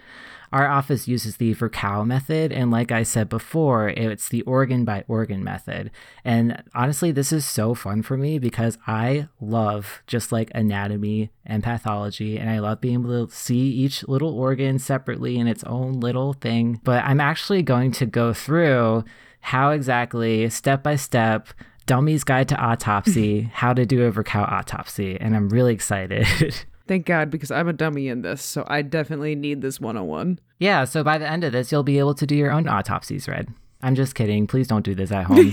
Our 0.52 0.68
office 0.68 1.08
uses 1.08 1.36
the 1.36 1.54
Virchow 1.54 2.04
method, 2.04 2.52
and 2.52 2.70
like 2.70 2.92
I 2.92 3.02
said 3.02 3.28
before, 3.28 3.88
it's 3.88 4.28
the 4.28 4.42
organ 4.42 4.84
by 4.84 5.04
organ 5.08 5.42
method. 5.42 5.90
And 6.24 6.62
honestly, 6.74 7.12
this 7.12 7.32
is 7.32 7.44
so 7.44 7.74
fun 7.74 8.02
for 8.02 8.16
me 8.16 8.38
because 8.38 8.78
I 8.86 9.28
love 9.40 10.02
just 10.06 10.32
like 10.32 10.50
anatomy 10.54 11.30
and 11.44 11.62
pathology, 11.62 12.38
and 12.38 12.48
I 12.50 12.58
love 12.60 12.80
being 12.80 12.94
able 13.00 13.26
to 13.26 13.34
see 13.34 13.68
each 13.70 14.06
little 14.06 14.38
organ 14.38 14.78
separately 14.78 15.36
in 15.38 15.46
its 15.46 15.64
own 15.64 16.00
little 16.00 16.32
thing. 16.32 16.80
But 16.84 17.04
I'm 17.04 17.20
actually 17.20 17.62
going 17.62 17.92
to 17.92 18.06
go 18.06 18.32
through 18.32 19.04
how 19.40 19.70
exactly, 19.70 20.48
step 20.50 20.82
by 20.82 20.96
step, 20.96 21.48
Dummy's 21.86 22.24
Guide 22.24 22.48
to 22.48 22.56
Autopsy, 22.56 23.42
how 23.52 23.72
to 23.72 23.86
do 23.86 24.04
a 24.04 24.10
Virchow 24.10 24.42
autopsy, 24.42 25.16
and 25.20 25.36
I'm 25.36 25.48
really 25.48 25.72
excited. 25.72 26.26
Thank 26.86 27.06
God, 27.06 27.30
because 27.30 27.50
I'm 27.50 27.68
a 27.68 27.72
dummy 27.72 28.08
in 28.08 28.22
this, 28.22 28.42
so 28.42 28.64
I 28.68 28.82
definitely 28.82 29.34
need 29.34 29.60
this 29.60 29.80
101. 29.80 30.38
Yeah, 30.58 30.84
so 30.84 31.02
by 31.02 31.18
the 31.18 31.28
end 31.28 31.42
of 31.44 31.52
this, 31.52 31.72
you'll 31.72 31.82
be 31.82 31.98
able 31.98 32.14
to 32.14 32.26
do 32.26 32.36
your 32.36 32.52
own 32.52 32.68
autopsies, 32.68 33.26
Red. 33.26 33.48
I'm 33.82 33.94
just 33.94 34.14
kidding. 34.14 34.46
Please 34.46 34.68
don't 34.68 34.84
do 34.84 34.94
this 34.94 35.12
at 35.12 35.24
home. 35.24 35.52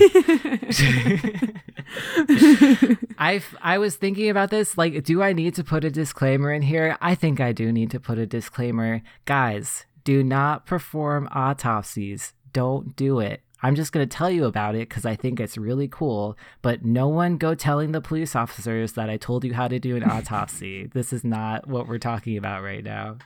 I 3.18 3.42
I 3.60 3.78
was 3.78 3.96
thinking 3.96 4.30
about 4.30 4.50
this. 4.50 4.78
Like, 4.78 5.04
do 5.04 5.22
I 5.22 5.32
need 5.32 5.54
to 5.56 5.64
put 5.64 5.84
a 5.84 5.90
disclaimer 5.90 6.50
in 6.52 6.62
here? 6.62 6.96
I 7.00 7.14
think 7.14 7.40
I 7.40 7.52
do 7.52 7.70
need 7.70 7.90
to 7.90 8.00
put 8.00 8.18
a 8.18 8.26
disclaimer. 8.26 9.02
Guys, 9.26 9.84
do 10.04 10.24
not 10.24 10.64
perform 10.66 11.28
autopsies. 11.32 12.32
Don't 12.52 12.96
do 12.96 13.20
it. 13.20 13.42
I'm 13.64 13.76
just 13.76 13.92
going 13.92 14.06
to 14.06 14.16
tell 14.16 14.30
you 14.30 14.44
about 14.44 14.74
it 14.74 14.90
because 14.90 15.06
I 15.06 15.16
think 15.16 15.40
it's 15.40 15.56
really 15.56 15.88
cool, 15.88 16.36
but 16.60 16.84
no 16.84 17.08
one 17.08 17.38
go 17.38 17.54
telling 17.54 17.92
the 17.92 18.02
police 18.02 18.36
officers 18.36 18.92
that 18.92 19.08
I 19.08 19.16
told 19.16 19.42
you 19.42 19.54
how 19.54 19.68
to 19.68 19.78
do 19.78 19.96
an 19.96 20.04
autopsy. 20.04 20.90
this 20.92 21.14
is 21.14 21.24
not 21.24 21.66
what 21.66 21.88
we're 21.88 21.96
talking 21.96 22.36
about 22.36 22.62
right 22.62 22.84
now. 22.84 23.16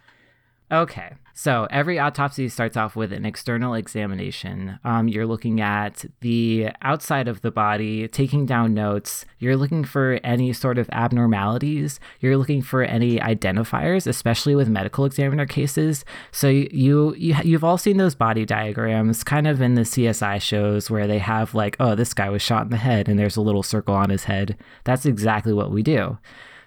Okay. 0.70 1.14
So 1.32 1.68
every 1.70 2.00
autopsy 2.00 2.48
starts 2.48 2.76
off 2.76 2.96
with 2.96 3.12
an 3.12 3.24
external 3.24 3.74
examination. 3.74 4.80
Um, 4.82 5.06
you're 5.06 5.24
looking 5.24 5.60
at 5.60 6.04
the 6.20 6.70
outside 6.82 7.28
of 7.28 7.42
the 7.42 7.52
body, 7.52 8.08
taking 8.08 8.44
down 8.44 8.74
notes. 8.74 9.24
You're 9.38 9.56
looking 9.56 9.84
for 9.84 10.18
any 10.24 10.52
sort 10.52 10.78
of 10.78 10.90
abnormalities. 10.90 12.00
You're 12.18 12.36
looking 12.36 12.60
for 12.60 12.82
any 12.82 13.18
identifiers, 13.18 14.08
especially 14.08 14.56
with 14.56 14.68
medical 14.68 15.04
examiner 15.04 15.46
cases. 15.46 16.04
So 16.32 16.48
you, 16.48 17.14
you 17.14 17.36
you've 17.44 17.62
all 17.62 17.78
seen 17.78 17.98
those 17.98 18.16
body 18.16 18.44
diagrams, 18.44 19.22
kind 19.22 19.46
of 19.46 19.62
in 19.62 19.74
the 19.74 19.82
CSI 19.82 20.42
shows 20.42 20.90
where 20.90 21.06
they 21.06 21.18
have 21.18 21.54
like, 21.54 21.76
oh, 21.78 21.94
this 21.94 22.14
guy 22.14 22.30
was 22.30 22.42
shot 22.42 22.64
in 22.64 22.70
the 22.70 22.78
head, 22.78 23.08
and 23.08 23.16
there's 23.16 23.36
a 23.36 23.42
little 23.42 23.62
circle 23.62 23.94
on 23.94 24.10
his 24.10 24.24
head. 24.24 24.56
That's 24.82 25.06
exactly 25.06 25.52
what 25.52 25.70
we 25.70 25.84
do. 25.84 26.18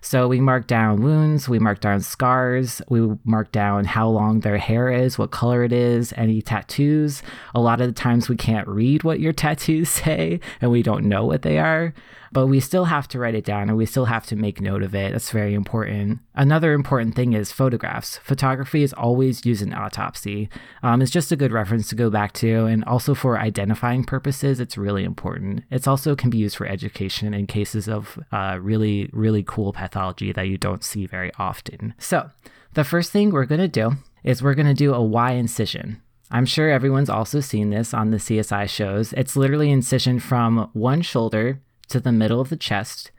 So 0.02 0.28
we 0.28 0.42
mark 0.42 0.66
down 0.66 1.02
wounds, 1.02 1.48
we 1.48 1.60
mark 1.60 1.80
down 1.80 2.02
scars, 2.02 2.82
we 2.90 3.16
mark 3.24 3.52
down 3.52 3.86
how 3.86 4.10
long 4.10 4.40
their 4.40 4.58
hair 4.58 4.90
is, 4.90 5.20
what 5.20 5.30
color 5.30 5.64
it 5.64 5.72
is, 5.72 6.12
any 6.18 6.42
tattoos. 6.42 7.22
A 7.54 7.60
lot 7.60 7.82
of 7.82 7.88
the 7.88 7.94
times 7.94 8.28
we 8.28 8.36
can't 8.36 8.68
read 8.68 9.04
what 9.04 9.20
your 9.20 9.34
tattoos 9.42 9.90
say 9.90 10.40
and 10.60 10.72
we 10.72 10.82
don't 10.82 11.06
know 11.06 11.26
what 11.26 11.44
they 11.44 11.60
are 11.60 11.94
but 12.32 12.48
we 12.48 12.60
still 12.60 12.86
have 12.86 13.08
to 13.10 13.20
write 13.20 13.36
it 13.36 13.44
down 13.44 13.68
and 13.68 13.78
we 13.78 13.86
still 13.86 14.06
have 14.06 14.26
to 14.28 14.36
make 14.36 14.62
note 14.62 14.84
of 14.84 14.96
it. 14.96 15.12
That's 15.12 15.32
very 15.32 15.54
important. 15.54 16.20
Another 16.34 16.74
important 16.74 17.16
thing 17.16 17.34
is 17.34 17.52
photographs. 17.52 18.18
Photography 18.18 18.84
is 18.84 18.94
always 18.94 19.46
used 19.46 19.62
in 19.62 19.74
autopsy. 19.74 20.50
Um, 20.82 21.02
it's 21.02 21.12
just 21.12 21.32
a 21.32 21.36
good 21.36 21.52
reference 21.52 21.90
to 21.90 21.96
go 21.96 22.10
back 22.10 22.34
to, 22.34 22.66
and 22.66 22.84
also 22.86 23.14
for 23.14 23.38
identifying 23.38 24.04
purposes, 24.04 24.60
it's 24.60 24.78
really 24.78 25.04
important. 25.04 25.64
It's 25.70 25.88
also 25.88 26.16
can 26.16 26.30
be 26.30 26.38
used 26.38 26.56
for 26.56 26.66
education 26.66 27.34
in 27.34 27.48
cases 27.48 27.90
of 27.90 28.18
uh, 28.32 28.58
really, 28.62 29.10
really 29.12 29.44
cool 29.44 29.74
pathology 29.74 30.32
that 30.32 30.48
you 30.48 30.58
don't 30.58 30.84
see 30.84 31.06
very 31.06 31.32
often. 31.38 31.94
So, 31.98 32.30
the 32.74 32.86
first 32.86 33.12
thing 33.12 33.32
we're 33.32 33.46
going 33.46 33.60
to 33.60 33.68
do 33.68 33.98
is 34.24 34.42
we're 34.42 34.56
going 34.56 34.68
to 34.68 34.74
do 34.74 34.94
a 34.94 35.02
Y 35.02 35.32
incision. 35.34 36.02
I'm 36.34 36.46
sure 36.46 36.70
everyone's 36.70 37.10
also 37.10 37.42
seen 37.42 37.72
this 37.72 37.94
on 37.94 38.12
the 38.12 38.18
CSI 38.18 38.70
shows. 38.70 39.12
It's 39.14 39.36
literally 39.36 39.70
incision 39.70 40.20
from 40.20 40.70
one 40.72 41.02
shoulder 41.02 41.60
to 41.92 42.00
the 42.00 42.12
middle 42.12 42.42
of 42.42 42.50
the 42.50 42.58
chest 42.58 43.12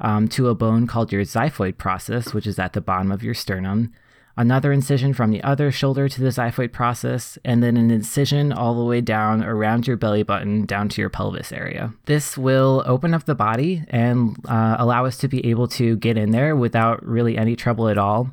um, 0.00 0.28
to 0.28 0.48
a 0.48 0.54
bone 0.54 0.86
called 0.86 1.12
your 1.12 1.22
xiphoid 1.22 1.76
process, 1.76 2.32
which 2.32 2.46
is 2.46 2.58
at 2.58 2.72
the 2.72 2.80
bottom 2.80 3.10
of 3.10 3.22
your 3.22 3.34
sternum. 3.34 3.92
Another 4.36 4.72
incision 4.72 5.14
from 5.14 5.32
the 5.32 5.42
other 5.42 5.72
shoulder 5.72 6.08
to 6.08 6.20
the 6.20 6.28
xiphoid 6.28 6.70
process, 6.70 7.38
and 7.44 7.60
then 7.60 7.76
an 7.76 7.90
incision 7.90 8.52
all 8.52 8.78
the 8.78 8.84
way 8.84 9.00
down 9.00 9.42
around 9.42 9.88
your 9.88 9.96
belly 9.96 10.22
button 10.22 10.64
down 10.64 10.88
to 10.90 11.00
your 11.00 11.10
pelvis 11.10 11.50
area. 11.50 11.92
This 12.06 12.38
will 12.38 12.84
open 12.86 13.14
up 13.14 13.24
the 13.24 13.34
body 13.34 13.82
and 13.88 14.36
uh, 14.48 14.76
allow 14.78 15.06
us 15.06 15.18
to 15.18 15.28
be 15.28 15.44
able 15.44 15.66
to 15.68 15.96
get 15.96 16.16
in 16.16 16.30
there 16.30 16.54
without 16.54 17.04
really 17.04 17.36
any 17.36 17.56
trouble 17.56 17.88
at 17.88 17.98
all. 17.98 18.30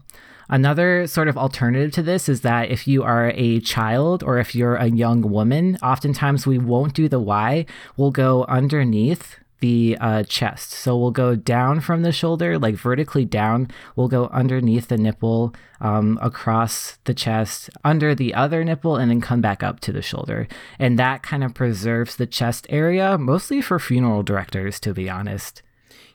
Another 0.48 1.08
sort 1.08 1.28
of 1.28 1.40
alternative 1.40 1.92
to 1.94 2.04
this 2.04 2.30
is 2.30 2.42
that 2.42 2.70
if 2.70 2.88
you 2.88 3.02
are 3.02 3.32
a 3.34 3.60
child 3.62 4.22
or 4.22 4.38
if 4.38 4.54
you're 4.54 4.76
a 4.76 4.92
young 4.92 5.24
woman, 5.24 5.76
oftentimes 5.82 6.46
we 6.46 6.60
won't 6.60 6.94
do 6.94 7.10
the 7.10 7.20
Y. 7.20 7.66
We'll 7.98 8.12
go 8.12 8.44
underneath 8.44 9.40
the 9.66 9.98
uh, 10.00 10.22
chest. 10.24 10.74
So 10.74 10.96
we'll 10.96 11.10
go 11.10 11.36
down 11.36 11.82
from 11.82 12.04
the 12.04 12.12
shoulder, 12.12 12.60
like 12.60 12.76
vertically 12.76 13.26
down. 13.26 13.72
We'll 13.96 14.08
go 14.08 14.28
underneath 14.28 14.90
the 14.90 14.98
nipple, 14.98 15.56
um, 15.82 16.20
across 16.22 17.00
the 17.06 17.16
chest, 17.16 17.72
under 17.84 18.14
the 18.14 18.36
other 18.36 18.64
nipple, 18.64 18.96
and 18.96 19.10
then 19.10 19.22
come 19.22 19.42
back 19.42 19.64
up 19.64 19.80
to 19.80 19.92
the 19.92 20.04
shoulder. 20.04 20.48
And 20.78 21.00
that 21.00 21.24
kind 21.24 21.44
of 21.44 21.56
preserves 21.56 22.16
the 22.16 22.28
chest 22.28 22.68
area, 22.70 23.18
mostly 23.18 23.60
for 23.60 23.80
funeral 23.80 24.22
directors, 24.22 24.80
to 24.82 24.94
be 24.94 25.10
honest. 25.10 25.64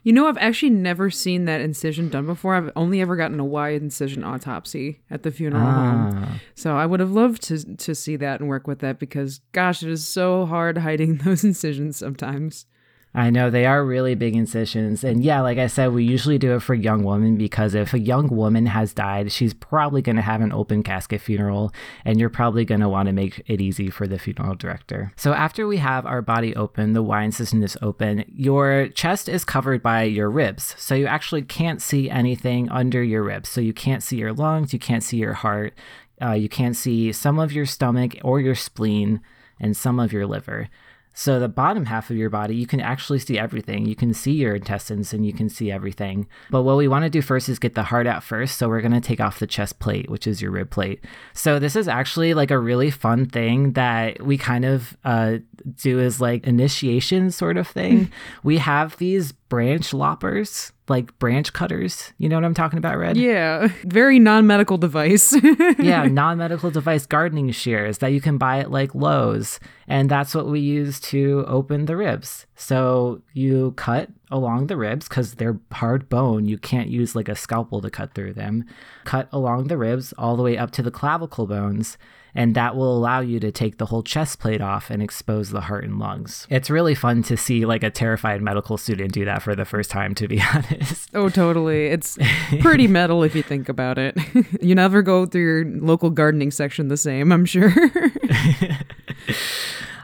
You 0.03 0.13
know, 0.13 0.27
I've 0.27 0.37
actually 0.37 0.69
never 0.69 1.09
seen 1.09 1.43
that 1.45 1.59
incision 1.59 2.07
done 2.07 2.25
before. 2.25 2.55
I've 2.55 2.71
only 2.77 3.01
ever 3.01 3.17
gotten 3.17 3.39
a 3.39 3.45
Y 3.45 3.71
incision 3.71 4.23
autopsy 4.23 5.01
at 5.11 5.23
the 5.23 5.31
funeral 5.31 5.67
ah. 5.67 5.91
home. 5.91 6.39
So 6.55 6.77
I 6.77 6.85
would 6.85 7.01
have 7.01 7.11
loved 7.11 7.43
to 7.43 7.75
to 7.75 7.93
see 7.93 8.15
that 8.15 8.39
and 8.39 8.47
work 8.47 8.65
with 8.65 8.79
that 8.79 8.97
because 8.97 9.41
gosh, 9.51 9.83
it 9.83 9.89
is 9.89 10.07
so 10.07 10.45
hard 10.45 10.77
hiding 10.77 11.17
those 11.25 11.43
incisions 11.43 11.97
sometimes. 11.97 12.65
I 13.13 13.29
know 13.29 13.49
they 13.49 13.65
are 13.65 13.83
really 13.83 14.15
big 14.15 14.35
incisions. 14.35 15.03
And 15.03 15.21
yeah, 15.21 15.41
like 15.41 15.57
I 15.57 15.67
said, 15.67 15.91
we 15.91 16.05
usually 16.05 16.37
do 16.37 16.55
it 16.55 16.61
for 16.61 16.73
young 16.73 17.03
women 17.03 17.37
because 17.37 17.75
if 17.75 17.93
a 17.93 17.99
young 17.99 18.29
woman 18.29 18.67
has 18.67 18.93
died, 18.93 19.33
she's 19.33 19.53
probably 19.53 20.01
going 20.01 20.15
to 20.15 20.21
have 20.21 20.39
an 20.39 20.53
open 20.53 20.81
casket 20.81 21.19
funeral, 21.19 21.73
and 22.05 22.19
you're 22.19 22.29
probably 22.29 22.63
going 22.63 22.79
to 22.79 22.87
want 22.87 23.07
to 23.07 23.13
make 23.13 23.43
it 23.47 23.59
easy 23.59 23.89
for 23.89 24.07
the 24.07 24.17
funeral 24.17 24.55
director. 24.55 25.11
So 25.17 25.33
after 25.33 25.67
we 25.67 25.77
have 25.77 26.05
our 26.05 26.21
body 26.21 26.55
open, 26.55 26.93
the 26.93 27.03
Y 27.03 27.23
incision 27.23 27.61
is 27.63 27.77
open, 27.81 28.23
your 28.33 28.87
chest 28.89 29.27
is 29.27 29.43
covered 29.43 29.83
by 29.83 30.03
your 30.03 30.29
ribs. 30.29 30.73
So 30.77 30.95
you 30.95 31.07
actually 31.07 31.41
can't 31.41 31.81
see 31.81 32.09
anything 32.09 32.69
under 32.69 33.03
your 33.03 33.23
ribs. 33.23 33.49
So 33.49 33.59
you 33.59 33.73
can't 33.73 34.03
see 34.03 34.17
your 34.17 34.33
lungs, 34.33 34.71
you 34.71 34.79
can't 34.79 35.03
see 35.03 35.17
your 35.17 35.33
heart, 35.33 35.73
uh, 36.21 36.31
you 36.31 36.47
can't 36.47 36.77
see 36.77 37.11
some 37.11 37.39
of 37.39 37.51
your 37.51 37.65
stomach 37.65 38.15
or 38.23 38.39
your 38.39 38.55
spleen 38.55 39.19
and 39.59 39.75
some 39.75 39.99
of 39.99 40.13
your 40.13 40.25
liver. 40.25 40.69
So 41.13 41.39
the 41.39 41.49
bottom 41.49 41.85
half 41.85 42.09
of 42.09 42.17
your 42.17 42.29
body, 42.29 42.55
you 42.55 42.65
can 42.65 42.79
actually 42.79 43.19
see 43.19 43.37
everything. 43.37 43.85
You 43.85 43.95
can 43.95 44.13
see 44.13 44.31
your 44.31 44.55
intestines 44.55 45.13
and 45.13 45.25
you 45.25 45.33
can 45.33 45.49
see 45.49 45.71
everything. 45.71 46.27
But 46.49 46.63
what 46.63 46.77
we 46.77 46.87
want 46.87 47.03
to 47.03 47.09
do 47.09 47.21
first 47.21 47.49
is 47.49 47.59
get 47.59 47.75
the 47.75 47.83
heart 47.83 48.07
out 48.07 48.23
first. 48.23 48.57
So 48.57 48.69
we're 48.69 48.81
going 48.81 48.93
to 48.93 49.01
take 49.01 49.19
off 49.19 49.39
the 49.39 49.47
chest 49.47 49.79
plate, 49.79 50.09
which 50.09 50.25
is 50.25 50.41
your 50.41 50.51
rib 50.51 50.69
plate. 50.69 51.03
So 51.33 51.59
this 51.59 51.75
is 51.75 51.87
actually 51.87 52.33
like 52.33 52.51
a 52.51 52.57
really 52.57 52.91
fun 52.91 53.25
thing 53.25 53.73
that 53.73 54.21
we 54.21 54.37
kind 54.37 54.65
of 54.65 54.95
uh, 55.03 55.37
do 55.75 55.99
as 55.99 56.21
like 56.21 56.47
initiation 56.47 57.31
sort 57.31 57.57
of 57.57 57.67
thing. 57.67 58.11
we 58.43 58.57
have 58.57 58.97
these 58.97 59.33
branch 59.51 59.93
loppers, 59.93 60.71
like 60.87 61.19
branch 61.19 61.51
cutters. 61.51 62.13
You 62.17 62.29
know 62.29 62.37
what 62.37 62.45
I'm 62.45 62.53
talking 62.53 62.79
about, 62.79 62.97
Red? 62.97 63.17
Yeah. 63.17 63.67
Very 63.83 64.17
non 64.17 64.47
medical 64.47 64.77
device. 64.77 65.35
yeah, 65.77 66.05
non 66.05 66.37
medical 66.37 66.71
device 66.71 67.05
gardening 67.05 67.51
shears 67.51 67.97
that 67.97 68.13
you 68.13 68.21
can 68.21 68.37
buy 68.37 68.59
at 68.59 68.71
like 68.71 68.95
Lowe's. 68.95 69.59
And 69.89 70.09
that's 70.09 70.33
what 70.33 70.47
we 70.47 70.61
use 70.61 71.01
to 71.01 71.43
open 71.49 71.85
the 71.85 71.97
ribs. 71.97 72.45
So 72.61 73.23
you 73.33 73.71
cut 73.71 74.09
along 74.29 74.67
the 74.67 74.77
ribs 74.77 75.09
because 75.09 75.33
they're 75.33 75.59
hard 75.71 76.09
bone. 76.09 76.45
You 76.45 76.59
can't 76.59 76.89
use 76.89 77.15
like 77.15 77.27
a 77.27 77.35
scalpel 77.35 77.81
to 77.81 77.89
cut 77.89 78.13
through 78.13 78.33
them. 78.33 78.65
Cut 79.03 79.27
along 79.31 79.67
the 79.67 79.77
ribs 79.77 80.13
all 80.15 80.37
the 80.37 80.43
way 80.43 80.59
up 80.59 80.69
to 80.71 80.83
the 80.83 80.91
clavicle 80.91 81.47
bones 81.47 81.97
and 82.35 82.55
that 82.55 82.75
will 82.75 82.95
allow 82.95 83.19
you 83.19 83.39
to 83.39 83.51
take 83.51 83.77
the 83.77 83.87
whole 83.87 84.03
chest 84.03 84.39
plate 84.39 84.61
off 84.61 84.91
and 84.91 85.01
expose 85.01 85.49
the 85.49 85.61
heart 85.61 85.83
and 85.83 85.99
lungs. 85.99 86.47
It's 86.49 86.69
really 86.69 86.95
fun 86.95 87.23
to 87.23 87.35
see 87.35 87.65
like 87.65 87.83
a 87.83 87.89
terrified 87.89 88.41
medical 88.43 88.77
student 88.77 89.11
do 89.11 89.25
that 89.25 89.41
for 89.41 89.55
the 89.55 89.65
first 89.65 89.89
time, 89.89 90.15
to 90.15 90.27
be 90.27 90.39
honest. 90.53 91.09
Oh, 91.15 91.29
totally. 91.29 91.87
It's 91.87 92.17
pretty 92.59 92.87
metal 92.87 93.23
if 93.23 93.35
you 93.35 93.43
think 93.43 93.69
about 93.69 93.97
it. 93.97 94.15
you 94.61 94.75
never 94.75 95.01
go 95.01 95.25
through 95.25 95.41
your 95.41 95.65
local 95.81 96.11
gardening 96.11 96.51
section 96.51 96.87
the 96.87 96.97
same, 96.97 97.31
I'm 97.31 97.45
sure. 97.45 97.73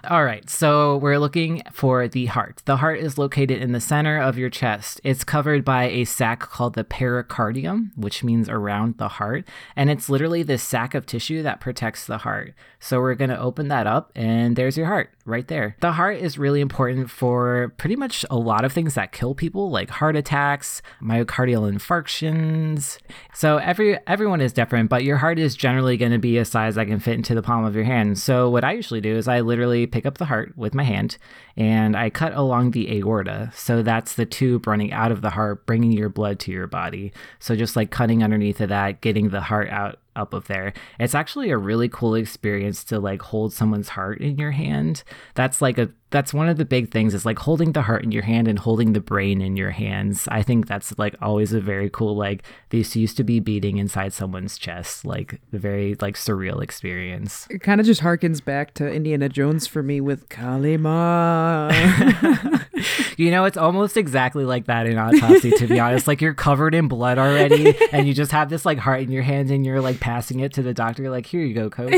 All 0.09 0.23
right, 0.23 0.49
so 0.49 0.95
we're 0.95 1.19
looking 1.19 1.63
for 1.73 2.07
the 2.07 2.27
heart. 2.27 2.61
The 2.63 2.77
heart 2.77 2.99
is 2.99 3.17
located 3.17 3.61
in 3.61 3.73
the 3.73 3.81
center 3.81 4.17
of 4.17 4.37
your 4.37 4.49
chest. 4.49 5.01
It's 5.03 5.25
covered 5.25 5.65
by 5.65 5.89
a 5.89 6.05
sac 6.05 6.39
called 6.39 6.75
the 6.75 6.85
pericardium, 6.85 7.91
which 7.97 8.23
means 8.23 8.47
around 8.47 8.99
the 8.99 9.09
heart. 9.09 9.45
And 9.75 9.89
it's 9.89 10.09
literally 10.09 10.43
this 10.43 10.63
sac 10.63 10.93
of 10.93 11.05
tissue 11.05 11.43
that 11.43 11.59
protects 11.59 12.05
the 12.05 12.19
heart. 12.19 12.53
So 12.79 13.01
we're 13.01 13.15
going 13.15 13.31
to 13.31 13.39
open 13.39 13.67
that 13.67 13.85
up, 13.85 14.13
and 14.15 14.55
there's 14.55 14.77
your 14.77 14.85
heart 14.85 15.09
right 15.25 15.47
there. 15.47 15.75
The 15.81 15.91
heart 15.91 16.19
is 16.19 16.37
really 16.37 16.61
important 16.61 17.11
for 17.11 17.73
pretty 17.77 17.97
much 17.97 18.23
a 18.29 18.37
lot 18.37 18.63
of 18.63 18.71
things 18.71 18.93
that 18.93 19.11
kill 19.11 19.35
people, 19.35 19.69
like 19.69 19.89
heart 19.89 20.15
attacks, 20.15 20.81
myocardial 21.01 21.69
infarctions. 21.69 22.97
So 23.33 23.57
every 23.57 23.99
everyone 24.07 24.39
is 24.39 24.53
different, 24.53 24.89
but 24.89 25.03
your 25.03 25.17
heart 25.17 25.37
is 25.37 25.55
generally 25.55 25.97
going 25.97 26.13
to 26.13 26.17
be 26.17 26.37
a 26.37 26.45
size 26.45 26.75
that 26.75 26.87
can 26.87 26.99
fit 26.99 27.15
into 27.15 27.35
the 27.35 27.41
palm 27.41 27.65
of 27.65 27.75
your 27.75 27.83
hand. 27.83 28.19
So 28.19 28.49
what 28.49 28.63
I 28.63 28.71
usually 28.71 29.01
do 29.01 29.17
is 29.17 29.27
I 29.27 29.41
literally 29.41 29.85
pick 29.97 30.05
up 30.05 30.19
the 30.19 30.25
heart 30.25 30.53
with 30.55 30.75
my 30.75 30.83
hand 30.83 31.17
and 31.55 31.97
I 31.97 32.11
cut 32.11 32.35
along 32.35 32.69
the 32.69 32.99
aorta. 32.99 33.51
So 33.55 33.81
that's 33.81 34.13
the 34.13 34.27
tube 34.27 34.67
running 34.67 34.93
out 34.93 35.11
of 35.11 35.23
the 35.23 35.31
heart, 35.31 35.65
bringing 35.65 35.91
your 35.91 36.07
blood 36.07 36.37
to 36.41 36.51
your 36.51 36.67
body. 36.67 37.11
So 37.39 37.55
just 37.55 37.75
like 37.75 37.89
cutting 37.89 38.23
underneath 38.23 38.61
of 38.61 38.69
that, 38.69 39.01
getting 39.01 39.29
the 39.29 39.41
heart 39.41 39.69
out 39.69 39.97
up 40.15 40.35
of 40.35 40.45
there. 40.47 40.73
It's 40.99 41.15
actually 41.15 41.49
a 41.49 41.57
really 41.57 41.89
cool 41.89 42.13
experience 42.13 42.83
to 42.85 42.99
like 42.99 43.23
hold 43.23 43.53
someone's 43.53 43.89
heart 43.89 44.19
in 44.19 44.37
your 44.37 44.51
hand. 44.51 45.03
That's 45.33 45.63
like 45.63 45.79
a 45.79 45.89
that's 46.09 46.33
one 46.33 46.47
of 46.47 46.57
the 46.57 46.65
big 46.65 46.89
things 46.89 47.13
is 47.13 47.25
like 47.25 47.39
holding 47.39 47.73
the 47.73 47.81
heart 47.81 48.03
in 48.03 48.11
your 48.11 48.23
hand 48.23 48.47
and 48.47 48.57
holding 48.57 48.93
the 48.93 49.01
brain 49.01 49.41
in 49.41 49.57
your 49.57 49.71
hands. 49.71 50.25
I 50.31 50.41
think 50.41 50.65
that's 50.67 50.97
like 50.97 51.15
always 51.21 51.51
a 51.51 51.59
very 51.59 51.89
cool 51.89 52.15
like 52.15 52.43
this 52.69 52.95
used 52.95 53.17
to 53.17 53.25
be 53.25 53.41
beating 53.41 53.77
inside 53.77 54.13
someone's 54.13 54.57
chest, 54.57 55.03
like 55.03 55.41
a 55.51 55.57
very 55.57 55.95
like 55.99 56.15
surreal 56.15 56.63
experience. 56.63 57.45
It 57.49 57.61
kind 57.61 57.81
of 57.81 57.85
just 57.85 58.01
harkens 58.01 58.43
back 58.43 58.73
to 58.75 58.89
Indiana 58.89 59.27
Jones 59.27 59.67
for 59.67 59.83
me 59.83 59.99
with 59.99 60.29
Kali 60.29 60.77
Ma. 60.77 61.69
you 63.17 63.29
know, 63.29 63.43
it's 63.43 63.57
almost 63.57 63.97
exactly 63.97 64.45
like 64.45 64.65
that 64.67 64.87
in 64.87 64.97
autopsy 64.97 65.51
to 65.51 65.67
be 65.67 65.77
honest. 65.79 66.07
Like 66.07 66.21
you're 66.21 66.33
covered 66.33 66.73
in 66.73 66.87
blood 66.87 67.17
already 67.17 67.75
and 67.91 68.07
you 68.07 68.13
just 68.13 68.31
have 68.31 68.49
this 68.49 68.65
like 68.65 68.77
heart 68.77 69.01
in 69.01 69.11
your 69.11 69.23
hands 69.23 69.51
and 69.51 69.65
you're 69.65 69.81
like 69.81 69.99
passing 69.99 70.39
it 70.39 70.53
to 70.53 70.61
the 70.61 70.73
doctor 70.73 71.09
like 71.09 71.25
here 71.25 71.41
you 71.41 71.53
go, 71.53 71.69
coach. 71.69 71.93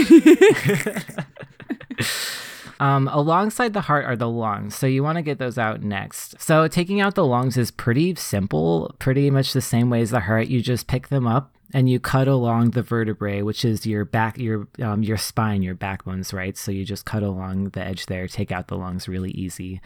Um, 2.80 3.10
alongside 3.10 3.74
the 3.74 3.82
heart 3.82 4.06
are 4.06 4.16
the 4.16 4.30
lungs, 4.30 4.76
so 4.76 4.88
you 4.88 5.04
want 5.04 5.18
to 5.18 5.22
get 5.22 5.38
those 5.38 5.58
out 5.58 5.82
next. 5.82 6.40
So 6.40 6.68
taking 6.70 7.02
out 7.02 7.16
the 7.16 7.26
lungs 7.26 7.58
is 7.58 7.72
pretty 7.72 8.16
simple, 8.16 8.96
pretty 9.00 9.30
much 9.30 9.52
the 9.52 9.62
same 9.62 9.90
way 9.90 10.02
as 10.02 10.12
the 10.12 10.22
heart. 10.22 10.48
You 10.48 10.62
just 10.62 10.88
pick 10.88 11.10
them 11.10 11.28
up 11.28 11.54
and 11.74 11.90
you 11.90 12.00
cut 12.00 12.28
along 12.28 12.72
the 12.72 12.82
vertebrae, 12.82 13.42
which 13.42 13.66
is 13.66 13.86
your 13.86 14.06
back, 14.06 14.38
your 14.38 14.68
um, 14.82 15.04
your 15.04 15.18
spine, 15.18 15.62
your 15.62 15.76
backbones, 15.76 16.34
right? 16.34 16.58
So 16.58 16.72
you 16.72 16.86
just 16.86 17.06
cut 17.06 17.22
along 17.22 17.72
the 17.72 17.84
edge 17.84 18.06
there, 18.06 18.28
take 18.28 18.52
out 18.52 18.68
the 18.68 18.78
lungs 18.78 19.08
really 19.08 19.32
easy, 19.32 19.82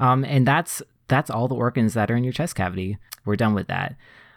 um, 0.00 0.24
and 0.24 0.46
that's 0.46 0.82
that's 1.08 1.30
all 1.30 1.46
the 1.46 1.54
organs 1.54 1.94
that 1.94 2.10
are 2.10 2.16
in 2.16 2.24
your 2.24 2.32
chest 2.32 2.56
cavity. 2.56 2.98
We're 3.24 3.36
done 3.36 3.54
with 3.54 3.68
that. 3.68 3.94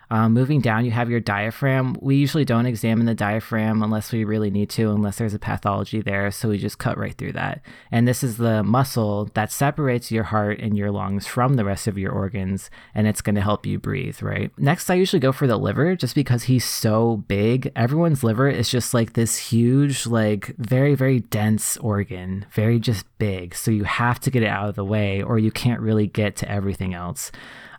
Um, 0.10 0.34
moving 0.34 0.62
down, 0.62 0.86
you 0.86 0.92
have 0.92 1.10
your 1.10 1.20
diaphragm. 1.20 1.96
We 2.02 2.16
usually 2.16 2.46
don't 2.46 2.66
examine 2.66 3.06
the 3.06 3.16
diaphragm 3.16 3.82
unless 3.82 4.12
we 4.12 4.24
really 4.24 4.52
need 4.52 4.70
to, 4.72 4.92
unless 4.92 5.18
there's 5.18 5.34
a 5.34 5.40
pathology 5.40 6.02
there. 6.02 6.32
So 6.32 6.50
we 6.50 6.58
just 6.58 6.78
cut 6.78 6.98
right 6.98 7.18
through 7.18 7.34
that. 7.34 7.62
And 7.92 8.08
this 8.08 8.24
is 8.24 8.38
the 8.38 8.64
muscle 8.64 9.30
that 9.34 9.52
separates 9.52 10.12
your 10.12 10.26
heart 10.26 10.60
and 10.60 10.78
your 10.78 10.92
lungs 10.92 11.26
from 11.28 11.56
the 11.56 11.66
rest 11.66 11.88
of 11.88 11.98
your 11.98 12.12
organs, 12.12 12.70
and 12.94 13.08
it's 13.08 13.22
going 13.22 13.36
to 13.36 13.42
help 13.42 13.66
you 13.66 13.80
breathe, 13.80 14.22
right? 14.22 14.52
Next, 14.58 14.90
I 14.90 14.96
usually 14.96 15.20
go 15.20 15.32
for 15.32 15.48
the 15.48 15.58
liver 15.58 15.96
just 15.96 16.16
because 16.16 16.44
he's 16.44 16.66
so 16.66 17.18
big. 17.28 17.72
Everyone's 17.76 18.24
liver 18.24 18.48
is 18.48 18.70
just 18.70 18.94
like 18.94 19.14
this 19.14 19.38
huge, 19.38 20.06
like 20.06 20.56
very, 20.58 20.96
very 20.96 21.20
dense 21.20 21.78
organ, 21.78 22.46
very 22.52 22.80
just 22.80 23.06
big. 23.18 23.56
So 23.56 23.72
you 23.72 23.84
have 23.84 24.20
to 24.22 24.32
get 24.32 24.44
it 24.44 24.50
out 24.50 24.70
of 24.70 24.76
the 24.76 24.86
way, 24.86 25.22
or 25.22 25.40
you 25.40 25.52
can't 25.52 25.82
really 25.82 26.08
get 26.08 26.36
to 26.38 26.52
everything 26.52 26.94
else. 26.94 27.32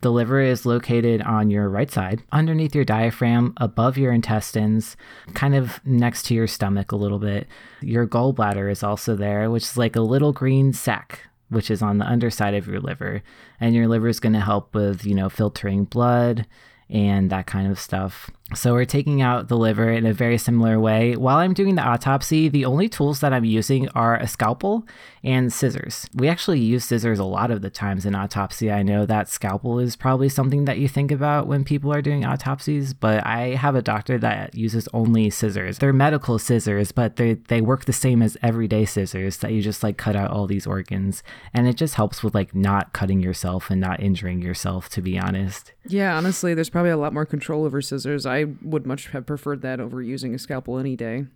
The 0.02 0.10
liver 0.10 0.40
is 0.40 0.66
located 0.66 1.22
on 1.22 1.50
your 1.50 1.68
right 1.68 1.90
side, 1.90 2.22
underneath 2.32 2.74
your 2.74 2.84
diaphragm, 2.84 3.54
above 3.56 3.96
your 3.98 4.12
intestines, 4.12 4.96
kind 5.34 5.54
of 5.54 5.80
next 5.84 6.24
to 6.26 6.34
your 6.34 6.46
stomach 6.46 6.92
a 6.92 6.96
little 6.96 7.18
bit. 7.18 7.46
Your 7.80 8.06
gallbladder 8.06 8.70
is 8.70 8.82
also 8.82 9.16
there, 9.16 9.50
which 9.50 9.64
is 9.64 9.76
like 9.76 9.96
a 9.96 10.00
little 10.00 10.32
green 10.32 10.72
sac 10.72 11.20
which 11.48 11.70
is 11.70 11.82
on 11.82 11.98
the 11.98 12.04
underside 12.04 12.54
of 12.54 12.66
your 12.66 12.80
liver. 12.80 13.22
And 13.60 13.74
your 13.74 13.88
liver 13.88 14.08
is 14.08 14.20
going 14.20 14.32
to 14.32 14.40
help 14.40 14.74
with, 14.74 15.04
you 15.04 15.14
know, 15.14 15.28
filtering 15.28 15.84
blood 15.84 16.46
and 16.90 17.30
that 17.30 17.46
kind 17.46 17.70
of 17.70 17.78
stuff. 17.78 18.30
So 18.54 18.74
we're 18.74 18.84
taking 18.84 19.22
out 19.22 19.48
the 19.48 19.56
liver 19.56 19.90
in 19.90 20.06
a 20.06 20.12
very 20.12 20.38
similar 20.38 20.78
way. 20.78 21.16
While 21.16 21.38
I'm 21.38 21.52
doing 21.52 21.74
the 21.74 21.82
autopsy, 21.82 22.48
the 22.48 22.64
only 22.64 22.88
tools 22.88 23.18
that 23.18 23.32
I'm 23.32 23.44
using 23.44 23.88
are 23.88 24.16
a 24.16 24.28
scalpel 24.28 24.86
and 25.24 25.52
scissors. 25.52 26.08
We 26.14 26.28
actually 26.28 26.60
use 26.60 26.84
scissors 26.84 27.18
a 27.18 27.24
lot 27.24 27.50
of 27.50 27.60
the 27.60 27.70
times 27.70 28.06
in 28.06 28.14
autopsy. 28.14 28.70
I 28.70 28.84
know 28.84 29.04
that 29.04 29.28
scalpel 29.28 29.80
is 29.80 29.96
probably 29.96 30.28
something 30.28 30.64
that 30.66 30.78
you 30.78 30.86
think 30.86 31.10
about 31.10 31.48
when 31.48 31.64
people 31.64 31.92
are 31.92 32.00
doing 32.00 32.24
autopsies, 32.24 32.94
but 32.94 33.26
I 33.26 33.56
have 33.56 33.74
a 33.74 33.82
doctor 33.82 34.16
that 34.18 34.54
uses 34.54 34.88
only 34.94 35.28
scissors. 35.28 35.78
They're 35.78 35.92
medical 35.92 36.38
scissors, 36.38 36.92
but 36.92 37.16
they 37.16 37.34
they 37.34 37.60
work 37.60 37.86
the 37.86 37.92
same 37.92 38.22
as 38.22 38.36
everyday 38.40 38.84
scissors 38.84 39.38
that 39.38 39.50
you 39.50 39.60
just 39.60 39.82
like 39.82 39.96
cut 39.96 40.14
out 40.14 40.30
all 40.30 40.46
these 40.46 40.68
organs, 40.68 41.24
and 41.52 41.66
it 41.66 41.74
just 41.74 41.96
helps 41.96 42.22
with 42.22 42.36
like 42.36 42.54
not 42.54 42.92
cutting 42.92 43.20
yourself 43.20 43.70
and 43.70 43.80
not 43.80 43.98
injuring 43.98 44.40
yourself 44.40 44.88
to 44.90 45.02
be 45.02 45.18
honest. 45.18 45.72
Yeah, 45.88 46.16
honestly, 46.16 46.54
there's 46.54 46.70
probably 46.70 46.90
a 46.90 46.96
lot 46.96 47.12
more 47.12 47.26
control 47.26 47.64
over 47.64 47.82
scissors. 47.82 48.26
I 48.36 48.44
would 48.62 48.86
much 48.86 49.08
have 49.08 49.26
preferred 49.26 49.62
that 49.62 49.80
over 49.80 50.02
using 50.02 50.34
a 50.34 50.38
scalpel 50.38 50.78
any 50.78 50.94
day. 50.96 51.26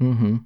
Mm-hmm. 0.00 0.36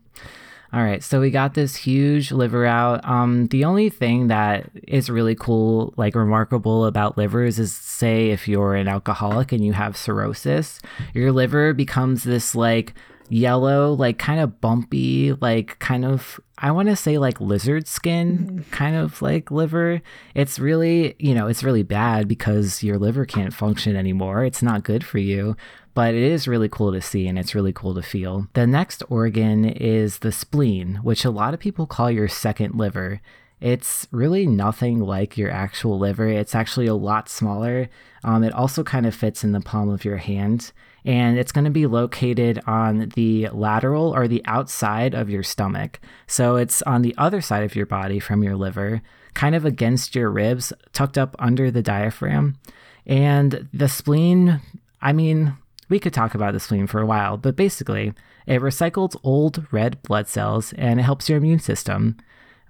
All 0.70 0.82
right, 0.82 1.02
so 1.02 1.18
we 1.20 1.30
got 1.30 1.54
this 1.54 1.76
huge 1.76 2.30
liver 2.30 2.66
out. 2.66 3.02
Um, 3.02 3.46
the 3.46 3.64
only 3.64 3.88
thing 3.88 4.28
that 4.28 4.70
is 4.86 5.08
really 5.08 5.34
cool, 5.34 5.94
like 5.96 6.14
remarkable 6.14 6.84
about 6.84 7.16
livers 7.16 7.58
is 7.58 7.74
say 7.74 8.30
if 8.30 8.46
you're 8.46 8.74
an 8.74 8.86
alcoholic 8.86 9.50
and 9.50 9.64
you 9.64 9.72
have 9.72 9.96
cirrhosis, 9.96 10.80
your 11.14 11.32
liver 11.32 11.72
becomes 11.72 12.22
this 12.22 12.54
like 12.54 12.92
yellow, 13.28 13.92
like 13.92 14.18
kind 14.18 14.40
of 14.40 14.60
bumpy, 14.60 15.32
like 15.34 15.78
kind 15.78 16.04
of, 16.04 16.40
I 16.58 16.70
want 16.70 16.88
to 16.88 16.96
say 16.96 17.18
like 17.18 17.40
lizard 17.40 17.86
skin 17.86 18.38
mm-hmm. 18.38 18.70
kind 18.70 18.96
of 18.96 19.20
like 19.22 19.50
liver. 19.50 20.00
It's 20.34 20.58
really, 20.58 21.14
you 21.18 21.34
know, 21.34 21.46
it's 21.46 21.64
really 21.64 21.82
bad 21.82 22.28
because 22.28 22.82
your 22.82 22.98
liver 22.98 23.24
can't 23.24 23.54
function 23.54 23.96
anymore. 23.96 24.44
It's 24.44 24.62
not 24.62 24.84
good 24.84 25.04
for 25.04 25.18
you, 25.18 25.56
but 25.94 26.14
it 26.14 26.22
is 26.22 26.48
really 26.48 26.68
cool 26.68 26.92
to 26.92 27.00
see 27.00 27.26
and 27.26 27.38
it's 27.38 27.54
really 27.54 27.72
cool 27.72 27.94
to 27.94 28.02
feel. 28.02 28.48
The 28.54 28.66
next 28.66 29.02
organ 29.08 29.64
is 29.64 30.18
the 30.18 30.32
spleen, 30.32 30.96
which 31.02 31.24
a 31.24 31.30
lot 31.30 31.54
of 31.54 31.60
people 31.60 31.86
call 31.86 32.10
your 32.10 32.28
second 32.28 32.74
liver. 32.76 33.20
It's 33.60 34.06
really 34.12 34.46
nothing 34.46 35.00
like 35.00 35.36
your 35.36 35.50
actual 35.50 35.98
liver. 35.98 36.28
It's 36.28 36.54
actually 36.54 36.86
a 36.86 36.94
lot 36.94 37.28
smaller. 37.28 37.88
Um, 38.22 38.44
it 38.44 38.52
also 38.52 38.84
kind 38.84 39.06
of 39.06 39.14
fits 39.14 39.42
in 39.42 39.52
the 39.52 39.60
palm 39.60 39.88
of 39.88 40.04
your 40.04 40.18
hand 40.18 40.72
and 41.08 41.38
it's 41.38 41.52
going 41.52 41.64
to 41.64 41.70
be 41.70 41.86
located 41.86 42.60
on 42.66 43.08
the 43.14 43.48
lateral 43.48 44.14
or 44.14 44.28
the 44.28 44.42
outside 44.44 45.14
of 45.14 45.30
your 45.30 45.42
stomach. 45.42 45.98
So 46.26 46.56
it's 46.56 46.82
on 46.82 47.00
the 47.00 47.14
other 47.16 47.40
side 47.40 47.64
of 47.64 47.74
your 47.74 47.86
body 47.86 48.20
from 48.20 48.42
your 48.42 48.56
liver, 48.56 49.00
kind 49.32 49.54
of 49.54 49.64
against 49.64 50.14
your 50.14 50.30
ribs, 50.30 50.70
tucked 50.92 51.16
up 51.16 51.34
under 51.38 51.70
the 51.70 51.80
diaphragm. 51.80 52.58
And 53.06 53.70
the 53.72 53.88
spleen, 53.88 54.60
I 55.00 55.14
mean, 55.14 55.56
we 55.88 55.98
could 55.98 56.12
talk 56.12 56.34
about 56.34 56.52
the 56.52 56.60
spleen 56.60 56.86
for 56.86 57.00
a 57.00 57.06
while, 57.06 57.38
but 57.38 57.56
basically, 57.56 58.12
it 58.46 58.60
recycles 58.60 59.18
old 59.24 59.66
red 59.72 60.02
blood 60.02 60.28
cells 60.28 60.74
and 60.74 61.00
it 61.00 61.04
helps 61.04 61.30
your 61.30 61.38
immune 61.38 61.60
system. 61.60 62.18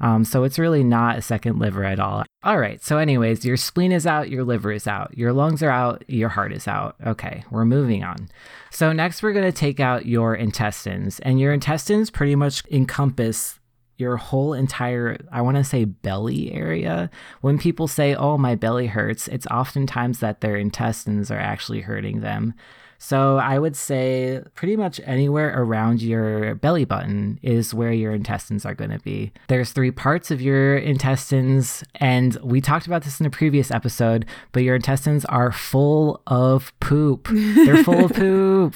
Um, 0.00 0.24
so 0.24 0.44
it's 0.44 0.58
really 0.58 0.84
not 0.84 1.18
a 1.18 1.22
second 1.22 1.58
liver 1.58 1.84
at 1.84 1.98
all. 1.98 2.24
All 2.44 2.58
right. 2.58 2.82
So, 2.82 2.98
anyways, 2.98 3.44
your 3.44 3.56
spleen 3.56 3.92
is 3.92 4.06
out, 4.06 4.30
your 4.30 4.44
liver 4.44 4.70
is 4.70 4.86
out, 4.86 5.16
your 5.16 5.32
lungs 5.32 5.62
are 5.62 5.70
out, 5.70 6.04
your 6.08 6.28
heart 6.28 6.52
is 6.52 6.68
out. 6.68 6.96
Okay, 7.04 7.44
we're 7.50 7.64
moving 7.64 8.04
on. 8.04 8.28
So, 8.70 8.92
next, 8.92 9.22
we're 9.22 9.32
going 9.32 9.50
to 9.50 9.58
take 9.58 9.80
out 9.80 10.06
your 10.06 10.34
intestines, 10.34 11.18
and 11.20 11.40
your 11.40 11.52
intestines 11.52 12.10
pretty 12.10 12.36
much 12.36 12.62
encompass 12.70 13.58
your 13.96 14.16
whole 14.16 14.52
entire, 14.52 15.18
I 15.32 15.42
want 15.42 15.56
to 15.56 15.64
say, 15.64 15.84
belly 15.84 16.52
area. 16.52 17.10
When 17.40 17.58
people 17.58 17.88
say, 17.88 18.14
Oh, 18.14 18.38
my 18.38 18.54
belly 18.54 18.86
hurts, 18.86 19.26
it's 19.26 19.46
oftentimes 19.48 20.20
that 20.20 20.40
their 20.40 20.56
intestines 20.56 21.30
are 21.32 21.38
actually 21.38 21.80
hurting 21.80 22.20
them. 22.20 22.54
So 22.98 23.38
I 23.38 23.58
would 23.58 23.76
say 23.76 24.42
pretty 24.54 24.76
much 24.76 25.00
anywhere 25.04 25.54
around 25.56 26.02
your 26.02 26.56
belly 26.56 26.84
button 26.84 27.38
is 27.42 27.72
where 27.72 27.92
your 27.92 28.12
intestines 28.12 28.66
are 28.66 28.74
going 28.74 28.90
to 28.90 28.98
be. 28.98 29.32
There's 29.46 29.70
three 29.70 29.92
parts 29.92 30.32
of 30.32 30.42
your 30.42 30.76
intestines, 30.76 31.84
and 31.94 32.36
we 32.42 32.60
talked 32.60 32.86
about 32.86 33.04
this 33.04 33.20
in 33.20 33.26
a 33.26 33.30
previous 33.30 33.70
episode, 33.70 34.26
but 34.50 34.64
your 34.64 34.74
intestines 34.74 35.24
are 35.26 35.52
full 35.52 36.20
of 36.26 36.72
poop. 36.80 37.28
They're 37.32 37.84
full 37.84 38.04
of 38.04 38.12
poop. 38.12 38.74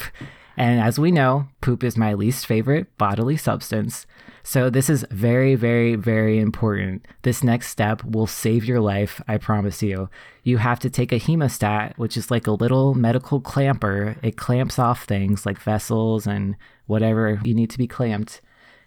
And 0.57 0.81
as 0.81 0.99
we 0.99 1.11
know, 1.11 1.49
poop 1.61 1.83
is 1.83 1.97
my 1.97 2.15
least 2.15 2.47
favorite 2.47 2.97
bodily 2.99 3.37
substance. 3.37 4.07
So, 4.45 4.71
this 4.71 4.91
is 4.91 5.07
very, 5.11 5.55
very, 5.55 5.95
very 5.95 6.39
important. 6.39 7.07
This 7.23 7.45
next 7.45 7.69
step 7.69 8.03
will 8.05 8.27
save 8.27 8.65
your 8.65 8.81
life, 8.81 9.23
I 9.29 9.37
promise 9.39 9.83
you. 9.83 10.09
You 10.43 10.59
have 10.59 10.81
to 10.81 10.91
take 10.91 11.13
a 11.13 11.21
hemostat, 11.21 11.97
which 11.97 12.17
is 12.17 12.31
like 12.31 12.47
a 12.47 12.53
little 12.53 12.95
medical 12.95 13.41
clamper. 13.41 14.17
It 14.23 14.37
clamps 14.37 14.79
off 14.79 15.05
things 15.05 15.47
like 15.47 15.61
vessels 15.61 16.27
and 16.27 16.57
whatever 16.87 17.41
you 17.45 17.55
need 17.55 17.71
to 17.71 17.79
be 17.79 17.87
clamped. 17.87 18.41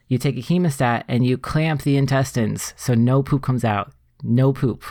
You 0.08 0.18
take 0.18 0.38
a 0.38 0.42
hemostat 0.42 1.04
and 1.08 1.26
you 1.26 1.38
clamp 1.38 1.84
the 1.84 1.98
intestines 1.98 2.74
so 2.76 2.94
no 2.94 3.24
poop 3.24 3.42
comes 3.42 3.64
out. 3.64 3.94
No 4.24 4.54
poop 4.54 4.84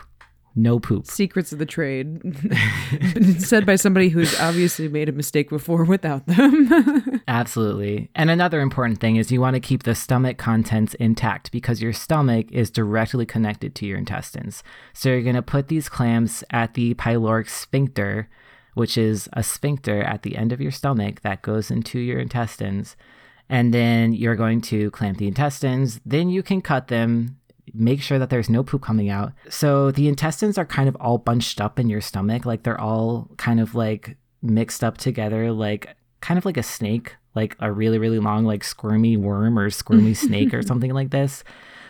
no 0.56 0.78
poop. 0.78 1.06
Secrets 1.06 1.52
of 1.52 1.58
the 1.58 1.66
trade. 1.66 2.20
said 3.38 3.66
by 3.66 3.74
somebody 3.74 4.08
who's 4.08 4.38
obviously 4.38 4.88
made 4.88 5.08
a 5.08 5.12
mistake 5.12 5.48
before 5.48 5.84
without 5.84 6.26
them. 6.26 7.20
Absolutely. 7.28 8.08
And 8.14 8.30
another 8.30 8.60
important 8.60 9.00
thing 9.00 9.16
is 9.16 9.32
you 9.32 9.40
want 9.40 9.54
to 9.54 9.60
keep 9.60 9.82
the 9.82 9.94
stomach 9.94 10.38
contents 10.38 10.94
intact 10.94 11.50
because 11.50 11.82
your 11.82 11.92
stomach 11.92 12.46
is 12.52 12.70
directly 12.70 13.26
connected 13.26 13.74
to 13.76 13.86
your 13.86 13.98
intestines. 13.98 14.62
So 14.92 15.08
you're 15.08 15.22
going 15.22 15.34
to 15.34 15.42
put 15.42 15.68
these 15.68 15.88
clamps 15.88 16.44
at 16.50 16.74
the 16.74 16.94
pyloric 16.94 17.48
sphincter, 17.48 18.28
which 18.74 18.96
is 18.96 19.28
a 19.32 19.42
sphincter 19.42 20.02
at 20.02 20.22
the 20.22 20.36
end 20.36 20.52
of 20.52 20.60
your 20.60 20.72
stomach 20.72 21.22
that 21.22 21.42
goes 21.42 21.70
into 21.70 21.98
your 21.98 22.20
intestines. 22.20 22.96
And 23.48 23.74
then 23.74 24.12
you're 24.12 24.36
going 24.36 24.60
to 24.62 24.90
clamp 24.92 25.18
the 25.18 25.28
intestines. 25.28 26.00
Then 26.06 26.30
you 26.30 26.42
can 26.42 26.62
cut 26.62 26.88
them 26.88 27.38
make 27.72 28.03
sure 28.03 28.18
that 28.18 28.31
there's 28.31 28.50
no 28.50 28.62
poop 28.62 28.83
coming 28.83 29.09
out. 29.09 29.33
So 29.48 29.90
the 29.90 30.09
intestines 30.09 30.59
are 30.59 30.66
kind 30.66 30.88
of 30.88 30.96
all 31.00 31.18
bunched 31.18 31.61
up 31.61 31.79
in 31.79 31.88
your 31.88 32.00
stomach, 32.00 32.44
like 32.44 32.62
they're 32.62 32.81
all 32.81 33.31
kind 33.37 33.61
of 33.61 33.74
like 33.74 34.16
mixed 34.42 34.85
up 34.85 34.98
together, 34.98 35.53
like 35.53 35.96
kind 36.20 36.38
of 36.38 36.44
like 36.44 36.57
a 36.57 36.62
snake, 36.62 37.16
like 37.35 37.57
a 37.61 37.72
really, 37.72 37.98
really 37.98 38.18
long, 38.18 38.44
like 38.44 38.64
squirmy 38.64 39.16
worm 39.16 39.59
or 39.59 39.70
squirmy 39.70 40.14
snake 40.14 40.53
or 40.53 40.62
something 40.66 40.92
like 40.92 41.11
this. 41.11 41.44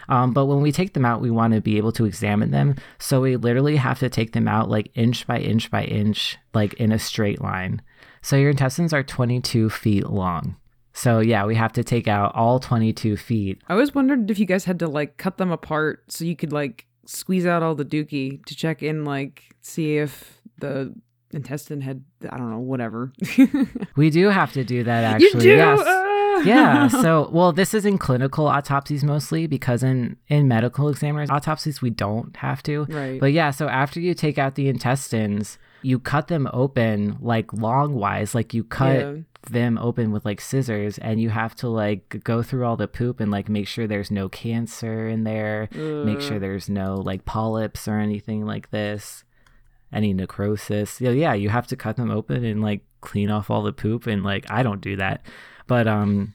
Um, 0.08 0.32
but 0.32 0.46
when 0.46 0.60
we 0.60 0.72
take 0.72 0.92
them 0.92 1.04
out, 1.04 1.20
we 1.20 1.30
want 1.30 1.54
to 1.54 1.60
be 1.60 1.76
able 1.78 1.92
to 1.92 2.04
examine 2.04 2.50
them. 2.50 2.76
So 2.98 3.20
we 3.20 3.36
literally 3.36 3.76
have 3.76 3.98
to 4.00 4.10
take 4.10 4.32
them 4.32 4.46
out 4.46 4.68
like 4.68 4.90
inch 4.94 5.26
by 5.26 5.38
inch 5.38 5.70
by 5.70 5.84
inch, 5.84 6.36
like 6.52 6.74
in 6.74 6.92
a 6.92 6.98
straight 6.98 7.40
line. 7.40 7.80
So 8.22 8.36
your 8.36 8.50
intestines 8.50 8.92
are 8.92 9.02
22 9.02 9.70
feet 9.70 10.06
long. 10.06 10.56
So 10.94 11.18
yeah, 11.18 11.44
we 11.44 11.56
have 11.56 11.72
to 11.72 11.84
take 11.84 12.08
out 12.08 12.34
all 12.34 12.60
22 12.60 13.16
feet. 13.16 13.60
I 13.68 13.72
always 13.72 13.94
wondered 13.94 14.30
if 14.30 14.38
you 14.38 14.46
guys 14.46 14.64
had 14.64 14.78
to 14.78 14.88
like 14.88 15.16
cut 15.16 15.36
them 15.36 15.50
apart 15.50 16.04
so 16.08 16.24
you 16.24 16.36
could 16.36 16.52
like 16.52 16.86
squeeze 17.04 17.44
out 17.44 17.62
all 17.62 17.74
the 17.74 17.84
dookie 17.84 18.42
to 18.46 18.54
check 18.54 18.82
in, 18.82 19.04
like 19.04 19.42
see 19.60 19.98
if 19.98 20.40
the 20.58 20.94
intestine 21.32 21.80
had 21.80 22.04
I 22.30 22.38
don't 22.38 22.50
know 22.50 22.60
whatever. 22.60 23.12
we 23.96 24.08
do 24.08 24.28
have 24.28 24.52
to 24.52 24.62
do 24.62 24.84
that 24.84 25.04
actually. 25.04 25.30
You 25.30 25.40
do? 25.40 25.56
Yes. 25.56 25.80
Uh. 25.80 26.42
yeah. 26.44 26.88
So 27.02 27.28
well, 27.32 27.52
this 27.52 27.74
is 27.74 27.84
in 27.84 27.98
clinical 27.98 28.46
autopsies 28.46 29.02
mostly 29.02 29.48
because 29.48 29.82
in 29.82 30.16
in 30.28 30.46
medical 30.46 30.88
examiners 30.88 31.28
autopsies 31.28 31.82
we 31.82 31.90
don't 31.90 32.36
have 32.36 32.62
to. 32.64 32.84
Right. 32.84 33.18
But 33.18 33.32
yeah, 33.32 33.50
so 33.50 33.68
after 33.68 33.98
you 33.98 34.14
take 34.14 34.38
out 34.38 34.54
the 34.54 34.68
intestines, 34.68 35.58
you 35.82 35.98
cut 35.98 36.28
them 36.28 36.48
open 36.52 37.18
like 37.20 37.48
longwise, 37.48 38.32
like 38.32 38.54
you 38.54 38.62
cut. 38.62 39.00
Yeah 39.00 39.14
them 39.46 39.78
open 39.78 40.12
with 40.12 40.24
like 40.24 40.40
scissors 40.40 40.98
and 40.98 41.20
you 41.20 41.30
have 41.30 41.54
to 41.56 41.68
like 41.68 42.22
go 42.24 42.42
through 42.42 42.64
all 42.64 42.76
the 42.76 42.88
poop 42.88 43.20
and 43.20 43.30
like 43.30 43.48
make 43.48 43.68
sure 43.68 43.86
there's 43.86 44.10
no 44.10 44.28
cancer 44.28 45.08
in 45.08 45.24
there, 45.24 45.68
make 45.72 46.20
sure 46.20 46.38
there's 46.38 46.68
no 46.68 46.96
like 46.96 47.24
polyps 47.24 47.88
or 47.88 47.98
anything 47.98 48.44
like 48.44 48.70
this, 48.70 49.24
any 49.92 50.12
necrosis. 50.12 51.00
Yeah, 51.00 51.10
yeah, 51.10 51.34
you 51.34 51.48
have 51.48 51.66
to 51.68 51.76
cut 51.76 51.96
them 51.96 52.10
open 52.10 52.44
and 52.44 52.62
like 52.62 52.82
clean 53.00 53.30
off 53.30 53.50
all 53.50 53.62
the 53.62 53.72
poop 53.72 54.06
and 54.06 54.22
like 54.22 54.50
I 54.50 54.62
don't 54.62 54.80
do 54.80 54.96
that. 54.96 55.24
But 55.66 55.86
um 55.86 56.34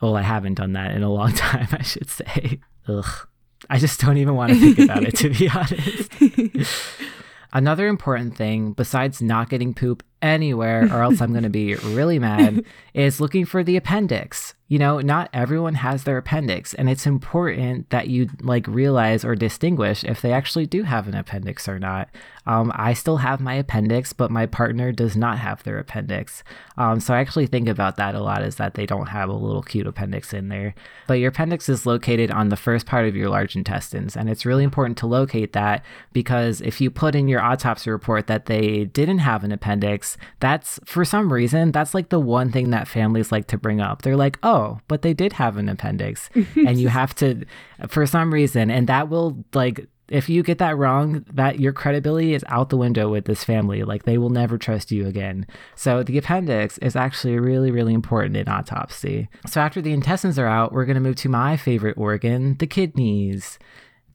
well, 0.00 0.16
I 0.16 0.22
haven't 0.22 0.54
done 0.54 0.72
that 0.72 0.92
in 0.92 1.02
a 1.02 1.12
long 1.12 1.32
time, 1.34 1.68
I 1.72 1.82
should 1.82 2.08
say. 2.08 2.60
Ugh. 2.88 3.26
I 3.68 3.78
just 3.78 4.00
don't 4.00 4.16
even 4.16 4.34
want 4.34 4.52
to 4.52 4.58
think 4.58 4.78
about 4.78 5.04
it 5.04 5.16
to 5.16 5.30
be 5.30 5.48
honest. 5.54 6.72
Another 7.52 7.88
important 7.88 8.36
thing, 8.36 8.72
besides 8.72 9.20
not 9.20 9.50
getting 9.50 9.74
poop 9.74 10.02
anywhere, 10.22 10.84
or 10.92 11.02
else 11.02 11.20
I'm 11.20 11.32
going 11.32 11.44
to 11.44 11.50
be 11.50 11.74
really 11.74 12.18
mad, 12.18 12.64
is 12.94 13.20
looking 13.20 13.44
for 13.44 13.62
the 13.62 13.76
appendix. 13.76 14.54
You 14.70 14.78
know, 14.78 15.00
not 15.00 15.30
everyone 15.32 15.74
has 15.74 16.04
their 16.04 16.16
appendix, 16.16 16.74
and 16.74 16.88
it's 16.88 17.04
important 17.04 17.90
that 17.90 18.06
you 18.06 18.28
like 18.40 18.68
realize 18.68 19.24
or 19.24 19.34
distinguish 19.34 20.04
if 20.04 20.22
they 20.22 20.32
actually 20.32 20.66
do 20.66 20.84
have 20.84 21.08
an 21.08 21.16
appendix 21.16 21.68
or 21.68 21.80
not. 21.80 22.08
Um, 22.46 22.70
I 22.76 22.94
still 22.94 23.16
have 23.16 23.40
my 23.40 23.54
appendix, 23.54 24.12
but 24.12 24.30
my 24.30 24.46
partner 24.46 24.92
does 24.92 25.16
not 25.16 25.38
have 25.38 25.64
their 25.64 25.78
appendix. 25.80 26.44
Um, 26.78 27.00
so 27.00 27.12
I 27.14 27.18
actually 27.18 27.46
think 27.46 27.68
about 27.68 27.96
that 27.96 28.14
a 28.14 28.20
lot 28.20 28.42
is 28.42 28.56
that 28.56 28.74
they 28.74 28.86
don't 28.86 29.08
have 29.08 29.28
a 29.28 29.32
little 29.34 29.62
cute 29.62 29.88
appendix 29.88 30.32
in 30.32 30.48
there. 30.50 30.74
But 31.08 31.14
your 31.14 31.30
appendix 31.30 31.68
is 31.68 31.84
located 31.84 32.30
on 32.30 32.48
the 32.48 32.56
first 32.56 32.86
part 32.86 33.06
of 33.06 33.16
your 33.16 33.28
large 33.28 33.56
intestines, 33.56 34.16
and 34.16 34.30
it's 34.30 34.46
really 34.46 34.62
important 34.62 34.98
to 34.98 35.06
locate 35.08 35.52
that 35.52 35.84
because 36.12 36.60
if 36.60 36.80
you 36.80 36.92
put 36.92 37.16
in 37.16 37.26
your 37.26 37.42
autopsy 37.42 37.90
report 37.90 38.28
that 38.28 38.46
they 38.46 38.84
didn't 38.84 39.18
have 39.18 39.42
an 39.42 39.50
appendix, 39.50 40.16
that's 40.38 40.78
for 40.84 41.04
some 41.04 41.32
reason, 41.32 41.72
that's 41.72 41.92
like 41.92 42.10
the 42.10 42.20
one 42.20 42.52
thing 42.52 42.70
that 42.70 42.86
families 42.86 43.32
like 43.32 43.48
to 43.48 43.58
bring 43.58 43.80
up. 43.80 44.02
They're 44.02 44.16
like, 44.16 44.38
oh, 44.44 44.59
Oh, 44.60 44.80
but 44.88 45.02
they 45.02 45.14
did 45.14 45.32
have 45.34 45.56
an 45.56 45.68
appendix. 45.68 46.28
and 46.54 46.78
you 46.78 46.88
have 46.88 47.14
to, 47.16 47.44
for 47.88 48.04
some 48.06 48.32
reason, 48.32 48.70
and 48.70 48.86
that 48.88 49.08
will 49.08 49.44
like, 49.54 49.86
if 50.08 50.28
you 50.28 50.42
get 50.42 50.58
that 50.58 50.76
wrong, 50.76 51.24
that 51.32 51.60
your 51.60 51.72
credibility 51.72 52.34
is 52.34 52.44
out 52.48 52.68
the 52.68 52.76
window 52.76 53.08
with 53.08 53.24
this 53.24 53.44
family. 53.44 53.84
Like 53.84 54.02
they 54.02 54.18
will 54.18 54.28
never 54.28 54.58
trust 54.58 54.90
you 54.90 55.06
again. 55.06 55.46
So 55.76 56.02
the 56.02 56.18
appendix 56.18 56.78
is 56.78 56.96
actually 56.96 57.38
really, 57.38 57.70
really 57.70 57.94
important 57.94 58.36
in 58.36 58.48
autopsy. 58.48 59.28
So 59.46 59.60
after 59.60 59.80
the 59.80 59.92
intestines 59.92 60.38
are 60.38 60.48
out, 60.48 60.72
we're 60.72 60.84
going 60.84 60.96
to 60.96 61.00
move 61.00 61.16
to 61.16 61.28
my 61.28 61.56
favorite 61.56 61.96
organ, 61.96 62.56
the 62.58 62.66
kidneys. 62.66 63.58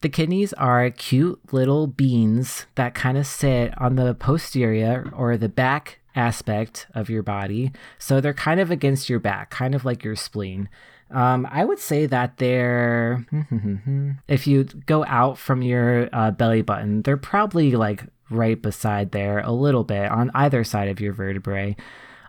The 0.02 0.10
kidneys 0.10 0.52
are 0.54 0.90
cute 0.92 1.40
little 1.54 1.88
beans 1.88 2.68
that 2.76 2.94
kind 2.94 3.18
of 3.18 3.26
sit 3.26 3.74
on 3.82 3.96
the 3.96 4.14
posterior 4.14 5.10
or 5.16 5.38
the 5.38 5.50
back 5.50 6.00
aspect 6.16 6.88
of 6.94 7.10
your 7.10 7.24
body. 7.24 7.72
So 8.00 8.22
they're 8.22 8.34
kind 8.34 8.60
of 8.60 8.72
against 8.72 9.10
your 9.10 9.20
back, 9.20 9.50
kind 9.50 9.76
of 9.76 9.86
like 9.86 10.04
your 10.04 10.16
spleen. 10.16 10.70
Um, 11.12 11.48
I 11.52 11.66
would 11.66 11.80
say 11.80 12.06
that 12.08 12.38
they're, 12.38 13.26
if 14.28 14.48
you 14.48 14.64
go 14.64 15.06
out 15.06 15.38
from 15.38 15.62
your 15.62 16.10
uh, 16.12 16.32
belly 16.32 16.62
button, 16.62 17.04
they're 17.04 17.18
probably 17.18 17.72
like 17.76 18.04
right 18.30 18.60
beside 18.60 19.12
there 19.12 19.40
a 19.40 19.52
little 19.52 19.84
bit 19.84 20.10
on 20.10 20.32
either 20.34 20.64
side 20.64 20.90
of 20.90 21.00
your 21.00 21.14
vertebrae. 21.14 21.76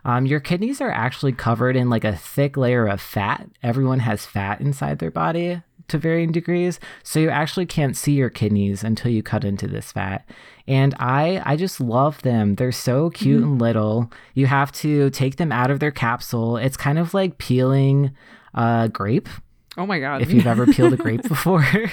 Um, 0.05 0.25
your 0.25 0.39
kidneys 0.39 0.79
are 0.79 0.91
actually 0.91 1.33
covered 1.33 1.75
in 1.75 1.89
like 1.89 2.05
a 2.05 2.15
thick 2.15 2.55
layer 2.55 2.87
of 2.87 3.01
fat. 3.01 3.49
Everyone 3.63 3.99
has 3.99 4.25
fat 4.25 4.61
inside 4.61 4.99
their 4.99 5.11
body 5.11 5.61
to 5.89 5.97
varying 5.97 6.31
degrees, 6.31 6.79
so 7.03 7.19
you 7.19 7.29
actually 7.29 7.65
can't 7.65 7.95
see 7.95 8.13
your 8.13 8.29
kidneys 8.29 8.83
until 8.83 9.11
you 9.11 9.23
cut 9.23 9.43
into 9.43 9.67
this 9.67 9.91
fat. 9.91 10.27
And 10.67 10.93
I 10.99 11.41
I 11.45 11.55
just 11.55 11.79
love 11.79 12.21
them. 12.21 12.55
They're 12.55 12.71
so 12.71 13.09
cute 13.09 13.41
mm-hmm. 13.41 13.51
and 13.51 13.61
little. 13.61 14.11
You 14.33 14.47
have 14.47 14.71
to 14.73 15.09
take 15.11 15.37
them 15.37 15.51
out 15.51 15.71
of 15.71 15.79
their 15.79 15.91
capsule. 15.91 16.57
It's 16.57 16.77
kind 16.77 16.99
of 16.99 17.13
like 17.13 17.37
peeling 17.37 18.11
a 18.53 18.89
grape. 18.91 19.29
Oh 19.77 19.85
my 19.85 19.99
god. 19.99 20.21
If 20.21 20.31
you've 20.31 20.47
ever 20.47 20.65
peeled 20.65 20.93
a 20.93 20.97
grape 20.97 21.23
before. 21.27 21.65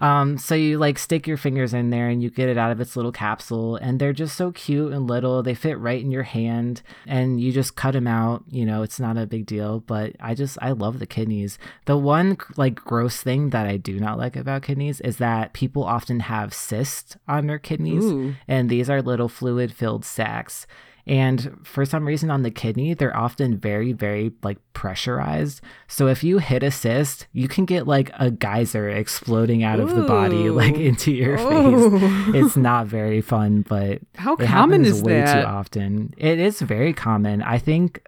Um, 0.00 0.38
so 0.38 0.54
you 0.54 0.78
like 0.78 0.98
stick 0.98 1.26
your 1.26 1.36
fingers 1.36 1.74
in 1.74 1.90
there 1.90 2.08
and 2.08 2.22
you 2.22 2.30
get 2.30 2.48
it 2.48 2.58
out 2.58 2.72
of 2.72 2.80
its 2.80 2.96
little 2.96 3.12
capsule, 3.12 3.76
and 3.76 3.98
they're 3.98 4.12
just 4.12 4.36
so 4.36 4.52
cute 4.52 4.92
and 4.92 5.08
little. 5.08 5.42
They 5.42 5.54
fit 5.54 5.78
right 5.78 6.00
in 6.00 6.10
your 6.10 6.22
hand, 6.22 6.82
and 7.06 7.40
you 7.40 7.52
just 7.52 7.76
cut 7.76 7.92
them 7.92 8.06
out. 8.06 8.44
You 8.50 8.64
know, 8.64 8.82
it's 8.82 9.00
not 9.00 9.16
a 9.16 9.26
big 9.26 9.46
deal, 9.46 9.80
but 9.80 10.14
I 10.20 10.34
just 10.34 10.58
I 10.60 10.72
love 10.72 10.98
the 10.98 11.06
kidneys. 11.06 11.58
The 11.86 11.96
one 11.96 12.36
like 12.56 12.76
gross 12.76 13.22
thing 13.22 13.50
that 13.50 13.66
I 13.66 13.76
do 13.76 13.98
not 13.98 14.18
like 14.18 14.36
about 14.36 14.62
kidneys 14.62 15.00
is 15.00 15.18
that 15.18 15.52
people 15.52 15.84
often 15.84 16.20
have 16.20 16.54
cysts 16.54 17.16
on 17.28 17.46
their 17.46 17.58
kidneys, 17.58 18.04
Ooh. 18.04 18.34
and 18.48 18.68
these 18.68 18.90
are 18.90 19.02
little 19.02 19.28
fluid 19.28 19.72
filled 19.72 20.04
sacs. 20.04 20.66
And 21.06 21.58
for 21.64 21.84
some 21.84 22.06
reason 22.06 22.30
on 22.30 22.42
the 22.42 22.50
kidney, 22.50 22.94
they're 22.94 23.16
often 23.16 23.58
very, 23.58 23.92
very 23.92 24.32
like 24.42 24.58
pressurized. 24.72 25.60
So 25.86 26.06
if 26.06 26.24
you 26.24 26.38
hit 26.38 26.62
a 26.62 26.70
cyst, 26.70 27.26
you 27.32 27.46
can 27.46 27.66
get 27.66 27.86
like 27.86 28.10
a 28.18 28.30
geyser 28.30 28.88
exploding 28.88 29.62
out 29.62 29.80
Ooh. 29.80 29.82
of 29.82 29.94
the 29.94 30.02
body, 30.02 30.48
like 30.50 30.76
into 30.76 31.12
your 31.12 31.38
Ooh. 31.38 32.00
face. 32.00 32.34
It's 32.44 32.56
not 32.56 32.86
very 32.86 33.20
fun, 33.20 33.64
but 33.68 34.00
how 34.16 34.36
common 34.36 34.84
is 34.84 35.02
way 35.02 35.20
that? 35.20 35.42
too 35.42 35.46
often. 35.46 36.14
It 36.16 36.38
is 36.38 36.60
very 36.60 36.92
common. 36.92 37.42
I 37.42 37.58
think 37.58 38.02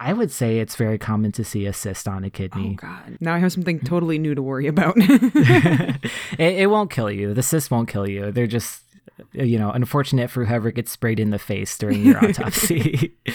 I 0.00 0.12
would 0.12 0.30
say 0.30 0.58
it's 0.58 0.76
very 0.76 0.98
common 0.98 1.32
to 1.32 1.44
see 1.44 1.66
a 1.66 1.72
cyst 1.72 2.08
on 2.08 2.24
a 2.24 2.30
kidney. 2.30 2.76
Oh 2.78 2.86
God! 2.86 3.18
Now 3.20 3.34
I 3.34 3.38
have 3.38 3.52
something 3.52 3.80
totally 3.80 4.18
new 4.18 4.34
to 4.34 4.42
worry 4.42 4.66
about. 4.66 4.94
it, 4.98 6.10
it, 6.38 6.70
won't 6.70 6.90
kill 6.90 7.10
you. 7.10 7.34
The 7.34 7.42
cyst 7.42 7.70
won't 7.70 7.88
kill 7.88 8.08
you. 8.08 8.32
They're 8.32 8.46
just 8.46 8.82
you 9.32 9.58
know, 9.58 9.70
unfortunate 9.70 10.30
for 10.30 10.44
whoever 10.44 10.70
gets 10.70 10.90
sprayed 10.90 11.20
in 11.20 11.30
the 11.30 11.38
face 11.38 11.76
during 11.78 12.04
your 12.04 12.24
autopsy. 12.24 13.14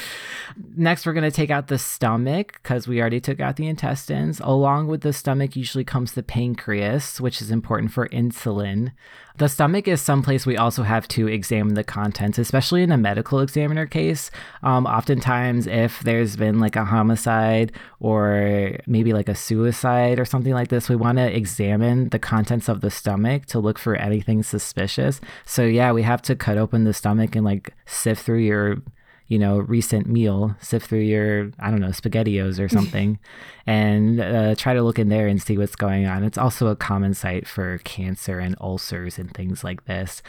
Next, 0.76 1.06
we're 1.06 1.14
going 1.14 1.30
to 1.30 1.32
take 1.32 1.52
out 1.52 1.68
the 1.68 1.78
stomach 1.78 2.54
because 2.62 2.88
we 2.88 3.00
already 3.00 3.20
took 3.20 3.40
out 3.40 3.56
the 3.56 3.68
intestines. 3.68 4.40
Along 4.40 4.88
with 4.88 5.02
the 5.02 5.14
stomach, 5.14 5.56
usually 5.56 5.84
comes 5.84 6.14
the 6.14 6.24
pancreas, 6.24 7.22
which 7.22 7.42
is 7.42 7.52
important 7.52 7.92
for 7.92 8.08
insulin. 8.10 8.92
The 9.38 9.48
stomach 9.48 9.88
is 9.88 10.02
someplace 10.02 10.46
we 10.46 10.58
also 10.58 10.84
have 10.84 11.08
to 11.10 11.28
examine 11.28 11.76
the 11.76 11.84
contents, 11.84 12.38
especially 12.38 12.84
in 12.84 12.92
a 12.92 12.98
medical 12.98 13.40
examiner 13.40 13.86
case. 13.86 14.32
Um, 14.64 14.86
oftentimes, 14.86 15.66
if 15.66 16.02
there's 16.02 16.36
been 16.36 16.60
like 16.60 16.76
a 16.76 16.84
homicide 16.84 17.72
or 18.02 18.78
maybe 18.86 19.14
like 19.14 19.30
a 19.30 19.36
suicide 19.36 20.20
or 20.20 20.26
something 20.26 20.54
like 20.54 20.68
this, 20.68 20.90
we 20.90 20.98
want 20.98 21.20
to 21.20 21.36
examine 21.36 22.10
the 22.10 22.20
contents 22.20 22.68
of 22.68 22.82
the 22.82 22.92
stomach 22.92 23.46
to 23.48 23.60
look 23.60 23.80
for 23.80 23.96
anything 23.96 24.44
suspicious. 24.44 25.22
So, 25.46 25.64
yeah, 25.64 25.94
we 25.94 26.04
have 26.04 26.22
to 26.24 26.36
cut 26.36 26.58
open 26.58 26.84
the 26.84 26.94
stomach 26.94 27.36
and 27.36 27.46
like 27.46 27.74
sift 27.86 28.26
through 28.26 28.40
your 28.40 28.82
you 29.30 29.40
know, 29.40 29.60
recent 29.60 30.08
meal, 30.08 30.56
sift 30.60 30.90
through 30.90 31.00
your, 31.00 31.52
I 31.60 31.72
don't 31.72 31.80
know, 31.80 31.90
SpaghettiOs 31.90 32.60
or 32.60 32.68
something, 32.78 33.20
and 33.66 34.20
uh, 34.20 34.56
try 34.56 34.74
to 34.74 34.82
look 34.82 35.00
in 35.00 35.10
there 35.10 35.28
and 35.28 35.42
see 35.42 35.58
what's 35.58 35.76
going 35.76 36.06
on. 36.06 36.24
It's 36.24 36.38
also 36.38 36.68
a 36.68 36.76
common 36.76 37.14
site 37.14 37.48
for 37.48 37.78
cancer 37.80 38.40
and 38.40 38.56
ulcers 38.60 39.18
and 39.18 39.34
things 39.34 39.64
like 39.64 39.86
this. 39.86 40.22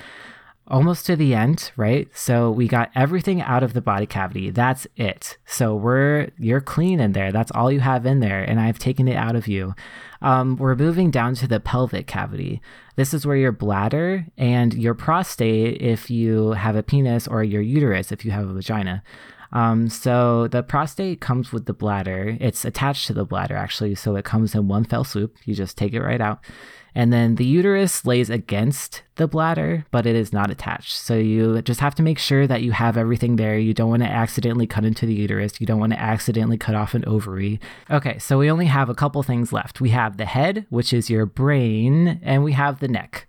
Almost 0.70 1.04
to 1.06 1.16
the 1.16 1.35
end, 1.35 1.72
right? 1.76 2.09
So 2.14 2.48
we 2.48 2.68
got 2.68 2.92
everything 2.94 3.42
out 3.42 3.64
of 3.64 3.72
the 3.72 3.80
body 3.80 4.06
cavity. 4.06 4.50
That's 4.50 4.87
it. 4.94 5.37
So 5.44 5.74
we're 5.74 6.30
you're 6.38 6.61
clean 6.61 7.00
in 7.00 7.11
there. 7.11 7.33
That's 7.33 7.50
all 7.50 7.72
you 7.72 7.80
have 7.80 8.06
in 8.06 8.20
there, 8.20 8.44
and 8.44 8.61
I've 8.61 8.78
taken 8.78 9.09
it 9.09 9.16
out 9.16 9.35
of 9.35 9.48
you. 9.48 9.74
Um, 10.22 10.54
we're 10.56 10.76
moving 10.76 11.11
down 11.11 11.35
to 11.37 11.48
the 11.48 11.59
pelvic 11.59 12.06
cavity. 12.06 12.62
This 12.94 13.12
is 13.12 13.26
where 13.26 13.37
your 13.37 13.50
bladder 13.50 14.26
and 14.38 14.72
your 14.74 14.94
prostate, 14.94 15.83
if 15.83 16.09
you 16.09 16.52
have 16.52 16.76
a 16.76 16.85
penis, 16.85 17.26
or 17.26 17.42
your 17.42 17.62
uterus, 17.62 18.12
if 18.12 18.24
you 18.24 18.30
have 18.30 18.48
a 18.48 18.52
vagina. 18.52 19.02
Um, 19.52 19.88
so 19.88 20.46
the 20.46 20.62
prostate 20.62 21.20
comes 21.20 21.52
with 21.52 21.66
the 21.66 21.72
bladder. 21.72 22.37
It's 22.40 22.64
attached 22.64 23.09
to 23.09 23.12
the 23.12 23.24
bladder, 23.24 23.56
actually. 23.56 23.96
So 23.96 24.14
it 24.14 24.24
comes 24.24 24.54
in 24.54 24.68
one 24.68 24.85
fell 24.85 25.02
swoop. 25.02 25.37
You 25.44 25.54
just 25.54 25.76
take 25.76 25.94
it 25.94 26.00
right 26.00 26.20
out. 26.20 26.44
And 26.94 27.12
then 27.12 27.37
the 27.37 27.44
uterus 27.44 28.05
lays 28.05 28.31
against 28.31 29.03
the 29.16 29.29
bladder, 29.29 29.87
but 29.90 30.07
it 30.07 30.16
is 30.16 30.33
not 30.33 30.50
attached. 30.50 30.96
So 30.96 31.14
you 31.14 31.62
just 31.62 31.81
have 31.81 31.94
to 31.96 32.03
make 32.03 32.18
sure 32.18 32.46
that 32.46 32.62
you 32.62 32.72
have 32.72 32.96
everything 32.96 33.37
there. 33.37 33.59
You 33.59 33.74
don't 33.74 33.90
want 33.90 34.03
to 34.03 34.09
accidentally 34.09 34.66
cut 34.66 34.85
into 34.85 35.07
the 35.07 35.14
uterus. 35.14 35.61
You 35.61 35.66
don't 35.66 35.81
want 35.81 35.92
to 35.92 36.00
accidentally 36.00 36.59
cut 36.59 36.74
off 36.74 36.94
an 36.94 37.05
ovary. 37.07 37.61
Okay, 37.90 38.18
so 38.18 38.38
we 38.38 38.50
only 38.50 38.66
have 38.66 38.88
a 38.88 38.94
couple 38.94 39.22
things 39.22 39.53
left. 39.53 39.81
We 39.81 39.90
have 39.90 40.16
the 40.16 40.24
head, 40.24 40.66
which 40.70 40.92
is 40.92 41.11
your 41.11 41.26
brain, 41.26 42.20
and 42.22 42.42
we 42.42 42.53
have 42.53 42.81
the 42.81 42.88
neck. 42.88 43.29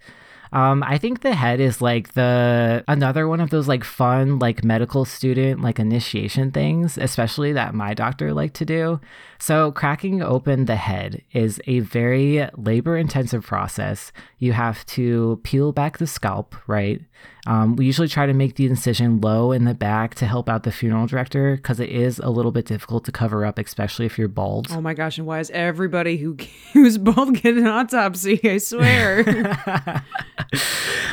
Um, 0.53 0.83
I 0.83 0.97
think 0.97 1.21
the 1.21 1.33
head 1.33 1.61
is 1.61 1.81
like 1.81 2.13
the 2.13 2.83
another 2.87 3.27
one 3.27 3.39
of 3.39 3.51
those 3.51 3.69
like 3.69 3.85
fun 3.85 4.37
like 4.39 4.65
medical 4.65 5.05
student 5.05 5.61
like 5.61 5.79
initiation 5.79 6.51
things, 6.51 6.97
especially 6.97 7.53
that 7.53 7.73
my 7.73 7.93
doctor 7.93 8.33
liked 8.33 8.55
to 8.55 8.65
do. 8.65 8.99
So 9.39 9.71
cracking 9.71 10.21
open 10.21 10.65
the 10.65 10.75
head 10.75 11.23
is 11.31 11.61
a 11.67 11.79
very 11.79 12.47
labor 12.57 12.97
intensive 12.97 13.45
process. 13.45 14.11
You 14.39 14.51
have 14.51 14.85
to 14.87 15.39
peel 15.43 15.71
back 15.71 15.99
the 15.99 16.07
scalp, 16.07 16.55
right? 16.67 17.01
Um, 17.47 17.75
we 17.75 17.85
usually 17.85 18.07
try 18.07 18.25
to 18.25 18.33
make 18.33 18.55
the 18.55 18.65
incision 18.65 19.19
low 19.19 19.51
in 19.51 19.65
the 19.65 19.73
back 19.73 20.15
to 20.15 20.25
help 20.25 20.47
out 20.47 20.63
the 20.63 20.71
funeral 20.71 21.07
director 21.07 21.55
because 21.55 21.79
it 21.79 21.89
is 21.89 22.19
a 22.19 22.29
little 22.29 22.51
bit 22.51 22.65
difficult 22.65 23.05
to 23.05 23.11
cover 23.11 23.45
up, 23.45 23.57
especially 23.57 24.05
if 24.05 24.17
you're 24.17 24.27
bald. 24.27 24.67
Oh 24.71 24.81
my 24.81 24.93
gosh! 24.93 25.17
And 25.17 25.25
why 25.25 25.39
is 25.39 25.49
everybody 25.51 26.17
who 26.17 26.37
who's 26.73 26.97
bald 26.97 27.41
get 27.41 27.57
an 27.57 27.67
autopsy? 27.67 28.39
I 28.43 28.57
swear. 28.59 29.23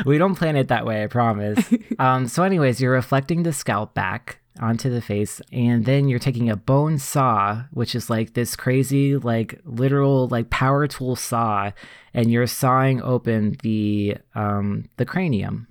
we 0.07 0.19
don't 0.19 0.35
plan 0.35 0.57
it 0.57 0.69
that 0.69 0.85
way. 0.85 1.03
I 1.03 1.07
promise. 1.07 1.59
um, 1.99 2.29
so, 2.29 2.43
anyways, 2.43 2.81
you're 2.81 2.93
reflecting 2.93 3.43
the 3.43 3.53
scalp 3.53 3.95
back 3.95 4.41
onto 4.61 4.91
the 4.91 5.01
face 5.01 5.41
and 5.53 5.85
then 5.85 6.09
you're 6.09 6.19
taking 6.19 6.51
a 6.51 6.57
bone 6.57 6.99
saw 6.99 7.63
which 7.71 7.95
is 7.95 8.11
like 8.11 8.35
this 8.35 8.57
crazy 8.57 9.17
like 9.17 9.57
literal 9.65 10.27
like 10.29 10.51
power 10.51 10.89
tool 10.89 11.15
saw 11.15 11.71
and 12.13 12.29
you're 12.33 12.45
sawing 12.45 13.01
open 13.03 13.57
the 13.63 14.17
um 14.35 14.89
the 14.97 15.05
cranium 15.05 15.68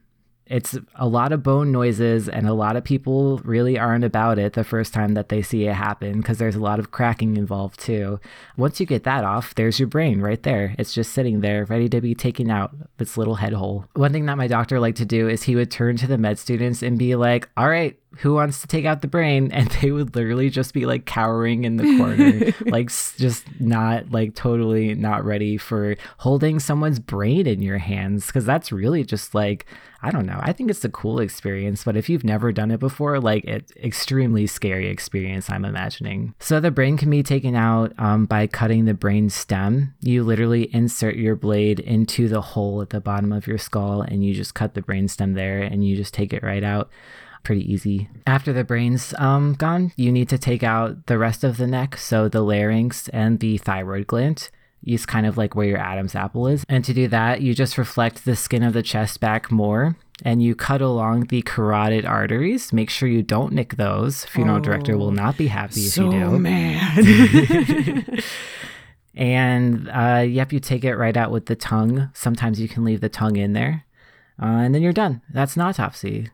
it's 0.49 0.77
a 0.95 1.07
lot 1.07 1.31
of 1.31 1.43
bone 1.43 1.71
noises 1.71 2.27
and 2.29 2.47
a 2.47 2.53
lot 2.53 2.75
of 2.75 2.83
people 2.83 3.37
really 3.39 3.77
aren't 3.77 4.03
about 4.03 4.39
it 4.39 4.53
the 4.53 4.63
first 4.63 4.93
time 4.93 5.13
that 5.13 5.29
they 5.29 5.41
see 5.41 5.67
it 5.67 5.73
happen 5.73 6.21
because 6.21 6.37
there's 6.37 6.55
a 6.55 6.61
lot 6.61 6.79
of 6.79 6.91
cracking 6.91 7.37
involved 7.37 7.79
too. 7.79 8.19
Once 8.55 8.79
you 8.79 8.85
get 8.85 9.03
that 9.03 9.23
off 9.23 9.55
there's 9.55 9.79
your 9.79 9.87
brain 9.87 10.21
right 10.21 10.43
there. 10.43 10.75
It's 10.77 10.93
just 10.93 11.13
sitting 11.13 11.41
there 11.41 11.65
ready 11.65 11.89
to 11.89 12.01
be 12.01 12.15
taken 12.15 12.49
out 12.49 12.73
of 12.73 12.87
its 12.99 13.17
little 13.17 13.35
head 13.35 13.53
hole. 13.53 13.85
One 13.93 14.11
thing 14.11 14.25
that 14.25 14.37
my 14.37 14.47
doctor 14.47 14.79
liked 14.79 14.97
to 14.97 15.05
do 15.05 15.27
is 15.27 15.43
he 15.43 15.55
would 15.55 15.71
turn 15.71 15.97
to 15.97 16.07
the 16.07 16.17
med 16.17 16.39
students 16.39 16.81
and 16.81 16.97
be 16.97 17.15
like 17.15 17.49
all 17.57 17.69
right 17.69 17.97
who 18.19 18.33
wants 18.33 18.61
to 18.61 18.67
take 18.67 18.85
out 18.85 19.01
the 19.01 19.07
brain? 19.07 19.51
And 19.57 19.71
they 19.81 19.89
would 19.89 20.15
literally 20.15 20.51
just 20.51 20.71
be 20.73 20.85
like 20.85 21.05
cowering 21.05 21.63
in 21.63 21.77
the 21.77 21.97
corner 21.97 22.53
like 22.71 22.89
just 23.17 23.45
not 23.59 24.11
like 24.11 24.35
totally 24.35 24.93
not 24.93 25.25
ready 25.25 25.57
for 25.57 25.95
holding 26.19 26.59
someone's 26.59 26.99
brain 26.99 27.47
in 27.47 27.61
your 27.61 27.79
hands. 27.79 28.27
Because 28.27 28.45
that's 28.45 28.71
really 28.71 29.03
just 29.03 29.33
like 29.33 29.65
i 30.03 30.11
don't 30.11 30.27
know. 30.27 30.39
I 30.43 30.53
think 30.53 30.69
it's 30.69 30.85
a 30.85 30.89
cool 30.89 31.19
experience 31.19 31.83
but 31.83 31.97
if 31.97 32.07
you've 32.07 32.23
never 32.23 32.51
done 32.51 32.69
it 32.69 32.79
before 32.79 33.19
like 33.19 33.45
it's 33.45 33.71
extremely 33.77 34.45
scary 34.45 34.87
experience 34.89 35.49
i'm 35.49 35.65
imagining. 35.65 36.35
So 36.39 36.59
the 36.59 36.71
brain 36.71 36.97
can 36.97 37.09
be 37.09 37.23
taken 37.23 37.55
out 37.55 37.93
um, 37.97 38.25
by 38.25 38.45
cutting 38.45 38.85
the 38.85 38.93
brain 38.93 39.29
stem. 39.29 39.95
You 40.01 40.23
literally 40.23 40.73
insert 40.73 41.15
your 41.15 41.35
blade 41.35 41.79
into 41.79 42.27
the 42.27 42.41
hole 42.41 42.81
at 42.81 42.91
the 42.91 43.01
bottom 43.01 43.31
of 43.33 43.47
your 43.47 43.57
skull 43.57 44.01
and 44.01 44.23
you 44.23 44.35
just 44.35 44.53
cut 44.53 44.75
the 44.75 44.83
brain 44.83 45.07
stem 45.07 45.33
there 45.33 45.61
and 45.63 45.83
you 45.85 45.95
just 45.95 46.13
take 46.13 46.31
it 46.31 46.43
right 46.43 46.63
out 46.63 46.89
pretty 47.47 47.71
easy. 47.71 48.09
After 48.27 48.51
the 48.51 48.65
brain's 48.65 49.13
um, 49.17 49.53
gone, 49.53 49.93
you 49.95 50.11
need 50.11 50.27
to 50.29 50.37
take 50.37 50.63
out 50.63 51.05
the 51.05 51.17
rest 51.17 51.45
of 51.45 51.55
the 51.55 51.65
neck, 51.65 51.95
so 51.95 52.27
the 52.27 52.41
larynx 52.41 53.07
and 53.09 53.39
the 53.39 53.57
thyroid 53.57 54.05
gland. 54.05 54.49
Is 54.85 55.05
kind 55.05 55.25
of 55.25 55.37
like 55.37 55.55
where 55.55 55.67
your 55.67 55.79
Adam's 55.79 56.13
apple 56.13 56.47
is. 56.47 56.63
And 56.69 56.85
to 56.85 56.93
do 56.93 57.07
that, 57.07 57.41
you 57.41 57.53
just 57.53 57.77
reflect 57.77 58.25
the 58.25 58.35
skin 58.35 58.63
of 58.63 58.73
the 58.73 58.83
chest 58.83 59.19
back 59.19 59.51
more 59.51 59.97
and 60.23 60.41
you 60.41 60.55
cut 60.55 60.81
along 60.81 61.25
the 61.25 61.41
carotid 61.41 62.05
arteries. 62.05 62.71
Make 62.71 62.89
sure 62.89 63.09
you 63.09 63.23
don't 63.23 63.53
nick 63.53 63.75
those. 63.75 64.25
Funeral 64.25 64.57
oh, 64.57 64.61
director 64.61 64.97
will 64.97 65.11
not 65.11 65.35
be 65.35 65.47
happy 65.47 65.85
if 65.85 65.93
so 65.93 66.05
you 66.05 66.11
do. 66.11 66.39
mad. 66.39 68.23
and 69.15 69.89
uh, 69.89 70.25
yep, 70.27 70.53
you 70.53 70.59
take 70.59 70.85
it 70.85 70.95
right 70.95 71.17
out 71.17 71.31
with 71.31 71.47
the 71.47 71.55
tongue. 71.55 72.09
Sometimes 72.13 72.61
you 72.61 72.67
can 72.67 72.83
leave 72.83 73.01
the 73.01 73.09
tongue 73.09 73.35
in 73.35 73.53
there. 73.53 73.85
Uh, 74.41 74.61
and 74.61 74.75
then 74.75 74.81
you're 74.81 74.93
done. 74.93 75.21
That's 75.33 75.55
an 75.55 75.63
autopsy. 75.63 76.29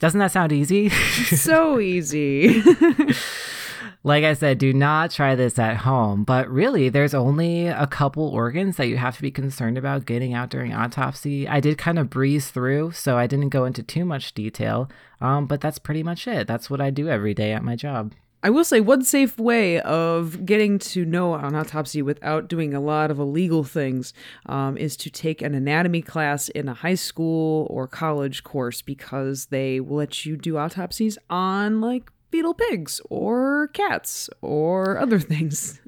Doesn't 0.00 0.20
that 0.20 0.32
sound 0.32 0.52
easy? 0.52 0.88
so 0.90 1.80
easy. 1.80 2.62
like 4.04 4.24
I 4.24 4.34
said, 4.34 4.58
do 4.58 4.72
not 4.72 5.10
try 5.10 5.34
this 5.34 5.58
at 5.58 5.78
home. 5.78 6.24
But 6.24 6.48
really, 6.48 6.88
there's 6.88 7.14
only 7.14 7.66
a 7.66 7.86
couple 7.86 8.28
organs 8.28 8.76
that 8.76 8.86
you 8.88 8.96
have 8.96 9.16
to 9.16 9.22
be 9.22 9.30
concerned 9.30 9.78
about 9.78 10.06
getting 10.06 10.34
out 10.34 10.50
during 10.50 10.72
autopsy. 10.72 11.48
I 11.48 11.60
did 11.60 11.78
kind 11.78 11.98
of 11.98 12.10
breeze 12.10 12.50
through, 12.50 12.92
so 12.92 13.16
I 13.16 13.26
didn't 13.26 13.50
go 13.50 13.64
into 13.64 13.82
too 13.82 14.04
much 14.04 14.34
detail. 14.34 14.90
Um, 15.20 15.46
but 15.46 15.60
that's 15.60 15.78
pretty 15.78 16.02
much 16.02 16.26
it. 16.26 16.46
That's 16.46 16.70
what 16.70 16.80
I 16.80 16.90
do 16.90 17.08
every 17.08 17.34
day 17.34 17.52
at 17.52 17.64
my 17.64 17.76
job. 17.76 18.14
I 18.40 18.50
will 18.50 18.64
say 18.64 18.80
one 18.80 19.02
safe 19.02 19.36
way 19.36 19.80
of 19.80 20.46
getting 20.46 20.78
to 20.80 21.04
know 21.04 21.34
an 21.34 21.56
autopsy 21.56 22.02
without 22.02 22.48
doing 22.48 22.72
a 22.72 22.80
lot 22.80 23.10
of 23.10 23.18
illegal 23.18 23.64
things 23.64 24.12
um, 24.46 24.76
is 24.76 24.96
to 24.98 25.10
take 25.10 25.42
an 25.42 25.54
anatomy 25.54 26.02
class 26.02 26.48
in 26.50 26.68
a 26.68 26.74
high 26.74 26.94
school 26.94 27.66
or 27.68 27.88
college 27.88 28.44
course 28.44 28.80
because 28.80 29.46
they 29.46 29.80
will 29.80 29.96
let 29.96 30.24
you 30.24 30.36
do 30.36 30.56
autopsies 30.56 31.18
on 31.28 31.80
like 31.80 32.12
fetal 32.30 32.54
pigs 32.54 33.00
or 33.10 33.68
cats 33.72 34.30
or 34.40 34.98
other 34.98 35.18
things. 35.18 35.80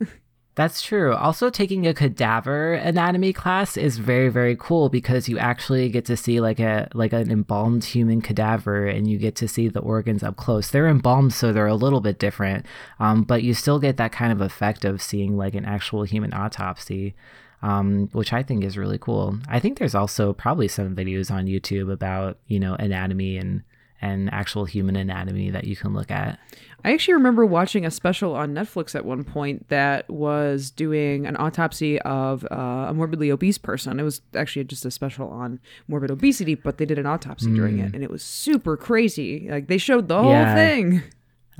That's 0.56 0.82
true. 0.82 1.14
Also, 1.14 1.48
taking 1.48 1.86
a 1.86 1.94
cadaver 1.94 2.74
anatomy 2.74 3.32
class 3.32 3.76
is 3.76 3.98
very, 3.98 4.28
very 4.28 4.56
cool 4.58 4.88
because 4.88 5.28
you 5.28 5.38
actually 5.38 5.88
get 5.88 6.04
to 6.06 6.16
see 6.16 6.40
like 6.40 6.58
a 6.58 6.88
like 6.92 7.12
an 7.12 7.30
embalmed 7.30 7.84
human 7.84 8.20
cadaver, 8.20 8.86
and 8.86 9.08
you 9.08 9.16
get 9.16 9.36
to 9.36 9.48
see 9.48 9.68
the 9.68 9.80
organs 9.80 10.24
up 10.24 10.36
close. 10.36 10.70
They're 10.70 10.88
embalmed, 10.88 11.32
so 11.32 11.52
they're 11.52 11.66
a 11.68 11.74
little 11.74 12.00
bit 12.00 12.18
different, 12.18 12.66
um, 12.98 13.22
but 13.22 13.44
you 13.44 13.54
still 13.54 13.78
get 13.78 13.96
that 13.98 14.12
kind 14.12 14.32
of 14.32 14.40
effect 14.40 14.84
of 14.84 15.00
seeing 15.00 15.36
like 15.36 15.54
an 15.54 15.64
actual 15.64 16.02
human 16.02 16.34
autopsy. 16.34 17.14
Um, 17.62 18.08
which 18.12 18.32
I 18.32 18.42
think 18.42 18.64
is 18.64 18.78
really 18.78 18.96
cool. 18.96 19.38
I 19.46 19.60
think 19.60 19.76
there's 19.78 19.94
also 19.94 20.32
probably 20.32 20.66
some 20.66 20.96
videos 20.96 21.30
on 21.30 21.44
YouTube 21.44 21.92
about 21.92 22.38
you 22.48 22.58
know 22.58 22.74
anatomy 22.74 23.36
and 23.36 23.62
and 24.02 24.32
actual 24.32 24.64
human 24.64 24.96
anatomy 24.96 25.50
that 25.50 25.64
you 25.64 25.76
can 25.76 25.92
look 25.92 26.10
at. 26.10 26.38
I 26.84 26.92
actually 26.92 27.14
remember 27.14 27.44
watching 27.44 27.84
a 27.84 27.90
special 27.90 28.34
on 28.34 28.54
Netflix 28.54 28.94
at 28.94 29.04
one 29.04 29.24
point 29.24 29.68
that 29.68 30.08
was 30.08 30.70
doing 30.70 31.26
an 31.26 31.36
autopsy 31.36 32.00
of 32.00 32.46
uh, 32.50 32.86
a 32.88 32.94
morbidly 32.94 33.30
obese 33.30 33.58
person. 33.58 34.00
It 34.00 34.02
was 34.02 34.22
actually 34.34 34.64
just 34.64 34.84
a 34.84 34.90
special 34.90 35.28
on 35.28 35.60
morbid 35.88 36.10
obesity, 36.10 36.54
but 36.54 36.78
they 36.78 36.84
did 36.84 36.98
an 36.98 37.06
autopsy 37.06 37.48
mm. 37.48 37.56
during 37.56 37.78
it, 37.78 37.88
hmm. 37.88 37.94
and 37.94 38.04
it 38.04 38.10
was 38.10 38.22
super 38.22 38.76
crazy. 38.76 39.48
Like 39.50 39.66
they 39.66 39.78
showed 39.78 40.08
the 40.08 40.22
whole 40.22 40.32
yeah. 40.32 40.54
thing. 40.54 41.02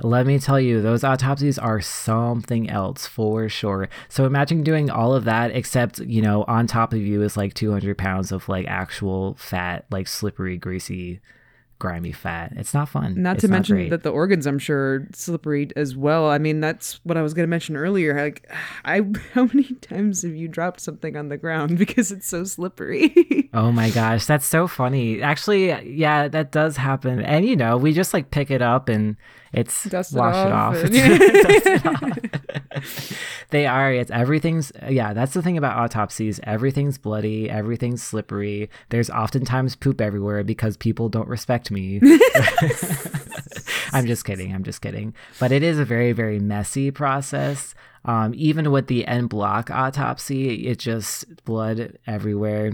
Let 0.03 0.25
me 0.25 0.39
tell 0.39 0.59
you, 0.59 0.81
those 0.81 1.03
autopsies 1.03 1.59
are 1.59 1.79
something 1.79 2.69
else 2.69 3.05
for 3.05 3.47
sure. 3.49 3.87
So 4.09 4.25
imagine 4.25 4.63
doing 4.63 4.89
all 4.89 5.13
of 5.13 5.25
that, 5.25 5.51
except, 5.51 5.99
you 5.99 6.23
know, 6.23 6.43
on 6.47 6.65
top 6.65 6.93
of 6.93 7.01
you 7.01 7.21
is 7.21 7.37
like 7.37 7.53
200 7.53 7.97
pounds 7.97 8.31
of 8.31 8.49
like 8.49 8.65
actual 8.67 9.35
fat, 9.35 9.85
like 9.91 10.07
slippery, 10.07 10.57
greasy 10.57 11.19
grimy 11.81 12.11
fat. 12.11 12.53
It's 12.55 12.75
not 12.75 12.89
fun. 12.89 13.19
Not 13.19 13.37
it's 13.37 13.41
to 13.41 13.47
not 13.47 13.55
mention 13.55 13.75
great. 13.75 13.89
that 13.89 14.03
the 14.03 14.11
organs, 14.11 14.45
I'm 14.45 14.59
sure, 14.59 15.07
slippery 15.13 15.69
as 15.75 15.95
well. 15.95 16.29
I 16.29 16.37
mean, 16.37 16.61
that's 16.61 16.99
what 17.03 17.17
I 17.17 17.23
was 17.23 17.33
going 17.33 17.43
to 17.43 17.49
mention 17.49 17.75
earlier. 17.75 18.15
Like, 18.15 18.47
I 18.85 19.01
how 19.33 19.45
many 19.45 19.73
times 19.81 20.21
have 20.21 20.35
you 20.35 20.47
dropped 20.47 20.79
something 20.79 21.17
on 21.17 21.29
the 21.29 21.37
ground 21.37 21.77
because 21.79 22.11
it's 22.11 22.27
so 22.27 22.43
slippery? 22.43 23.49
oh 23.55 23.71
my 23.71 23.89
gosh, 23.89 24.25
that's 24.27 24.45
so 24.45 24.67
funny. 24.67 25.23
Actually, 25.23 25.71
yeah, 25.89 26.27
that 26.27 26.51
does 26.51 26.77
happen. 26.77 27.19
And 27.19 27.45
you 27.45 27.55
know, 27.55 27.77
we 27.77 27.93
just 27.93 28.13
like 28.13 28.29
pick 28.29 28.51
it 28.51 28.61
up 28.61 28.87
and 28.87 29.17
it's 29.53 29.83
Dust 29.85 30.13
wash 30.13 30.35
it 30.35 30.51
off. 30.51 30.75
It 30.77 31.85
off. 31.85 32.17
it 32.23 32.77
off. 32.77 33.47
they 33.49 33.65
are. 33.65 33.91
It's 33.93 34.11
everything's. 34.11 34.71
Yeah, 34.89 35.13
that's 35.13 35.33
the 35.33 35.41
thing 35.41 35.57
about 35.57 35.77
autopsies. 35.77 36.39
Everything's 36.43 36.97
bloody. 36.97 37.49
Everything's 37.49 38.01
slippery. 38.01 38.69
There's 38.89 39.09
oftentimes 39.09 39.75
poop 39.75 39.99
everywhere 39.99 40.43
because 40.43 40.77
people 40.77 41.09
don't 41.09 41.27
respect 41.27 41.69
me. 41.69 41.99
I'm 43.93 44.05
just 44.05 44.23
kidding. 44.23 44.53
I'm 44.53 44.63
just 44.63 44.81
kidding. 44.81 45.13
But 45.39 45.51
it 45.51 45.63
is 45.63 45.79
a 45.79 45.85
very, 45.85 46.13
very 46.13 46.39
messy 46.39 46.89
process. 46.91 47.75
Um, 48.05 48.33
even 48.35 48.71
with 48.71 48.87
the 48.87 49.05
end 49.05 49.29
block 49.29 49.69
autopsy, 49.69 50.67
it 50.67 50.79
just 50.79 51.43
blood 51.43 51.97
everywhere, 52.07 52.71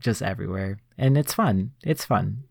just 0.00 0.22
everywhere, 0.22 0.80
and 0.98 1.16
it's 1.16 1.34
fun. 1.34 1.72
It's 1.84 2.04
fun. 2.04 2.44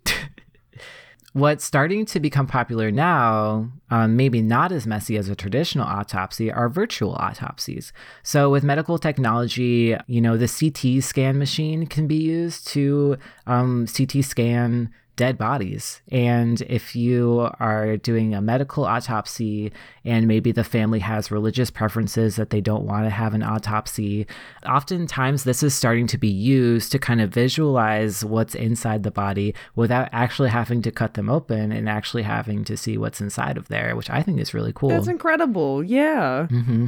What's 1.36 1.66
starting 1.66 2.06
to 2.06 2.22
become 2.22 2.48
popular 2.48 2.92
now, 2.92 3.70
um, 3.90 4.16
maybe 4.16 4.42
not 4.42 4.72
as 4.72 4.88
messy 4.88 5.18
as 5.18 5.28
a 5.28 5.36
traditional 5.36 5.86
autopsy, 5.86 6.50
are 6.50 6.70
virtual 6.70 7.12
autopsies. 7.16 7.92
So, 8.24 8.50
with 8.50 8.64
medical 8.64 8.98
technology, 8.98 9.98
you 10.08 10.22
know, 10.22 10.38
the 10.38 10.48
CT 10.48 11.04
scan 11.04 11.38
machine 11.38 11.88
can 11.88 12.08
be 12.08 12.16
used 12.16 12.70
to 12.70 13.18
um, 13.48 13.86
CT 13.86 14.24
scan 14.24 14.94
dead 15.16 15.38
bodies. 15.38 16.02
And 16.12 16.62
if 16.62 16.96
you 16.96 17.50
are 17.60 17.98
doing 17.98 18.34
a 18.34 18.42
medical 18.42 18.86
autopsy 18.86 19.72
and 20.04 20.28
maybe 20.28 20.52
the 20.52 20.64
family 20.64 21.00
has 21.00 21.32
religious 21.32 21.70
preferences 21.72 22.36
that 22.36 22.50
they 22.50 22.62
don't 22.62 22.86
want 22.86 23.06
to 23.06 23.10
have 23.10 23.34
an 23.34 23.44
autopsy, 23.44 24.28
oftentimes 24.68 25.44
this 25.44 25.64
is 25.64 25.74
starting 25.74 26.08
to 26.08 26.18
be 26.18 26.28
used 26.28 26.92
to 26.92 27.00
kind 27.00 27.22
of 27.22 27.32
visualize 27.32 28.26
what's 28.26 28.56
inside 28.56 29.04
the 29.04 29.12
body 29.12 29.56
without 29.76 30.10
actually 30.12 30.50
having 30.50 30.82
to 30.82 30.92
cut 30.92 31.14
them 31.14 31.30
open 31.30 31.72
and 31.72 31.88
actually 31.88 32.24
having 32.24 32.64
to 32.66 32.76
see 32.76 32.98
what's 32.98 33.22
inside 33.22 33.58
of 33.58 33.68
there, 33.70 33.96
which 33.96 34.10
I 34.10 34.22
think 34.22 34.40
is 34.40 34.54
really 34.54 34.74
cool. 34.74 34.90
That's 34.90 35.08
incredible. 35.08 35.84
Yeah. 35.84 36.48
Mm-hmm. 36.50 36.88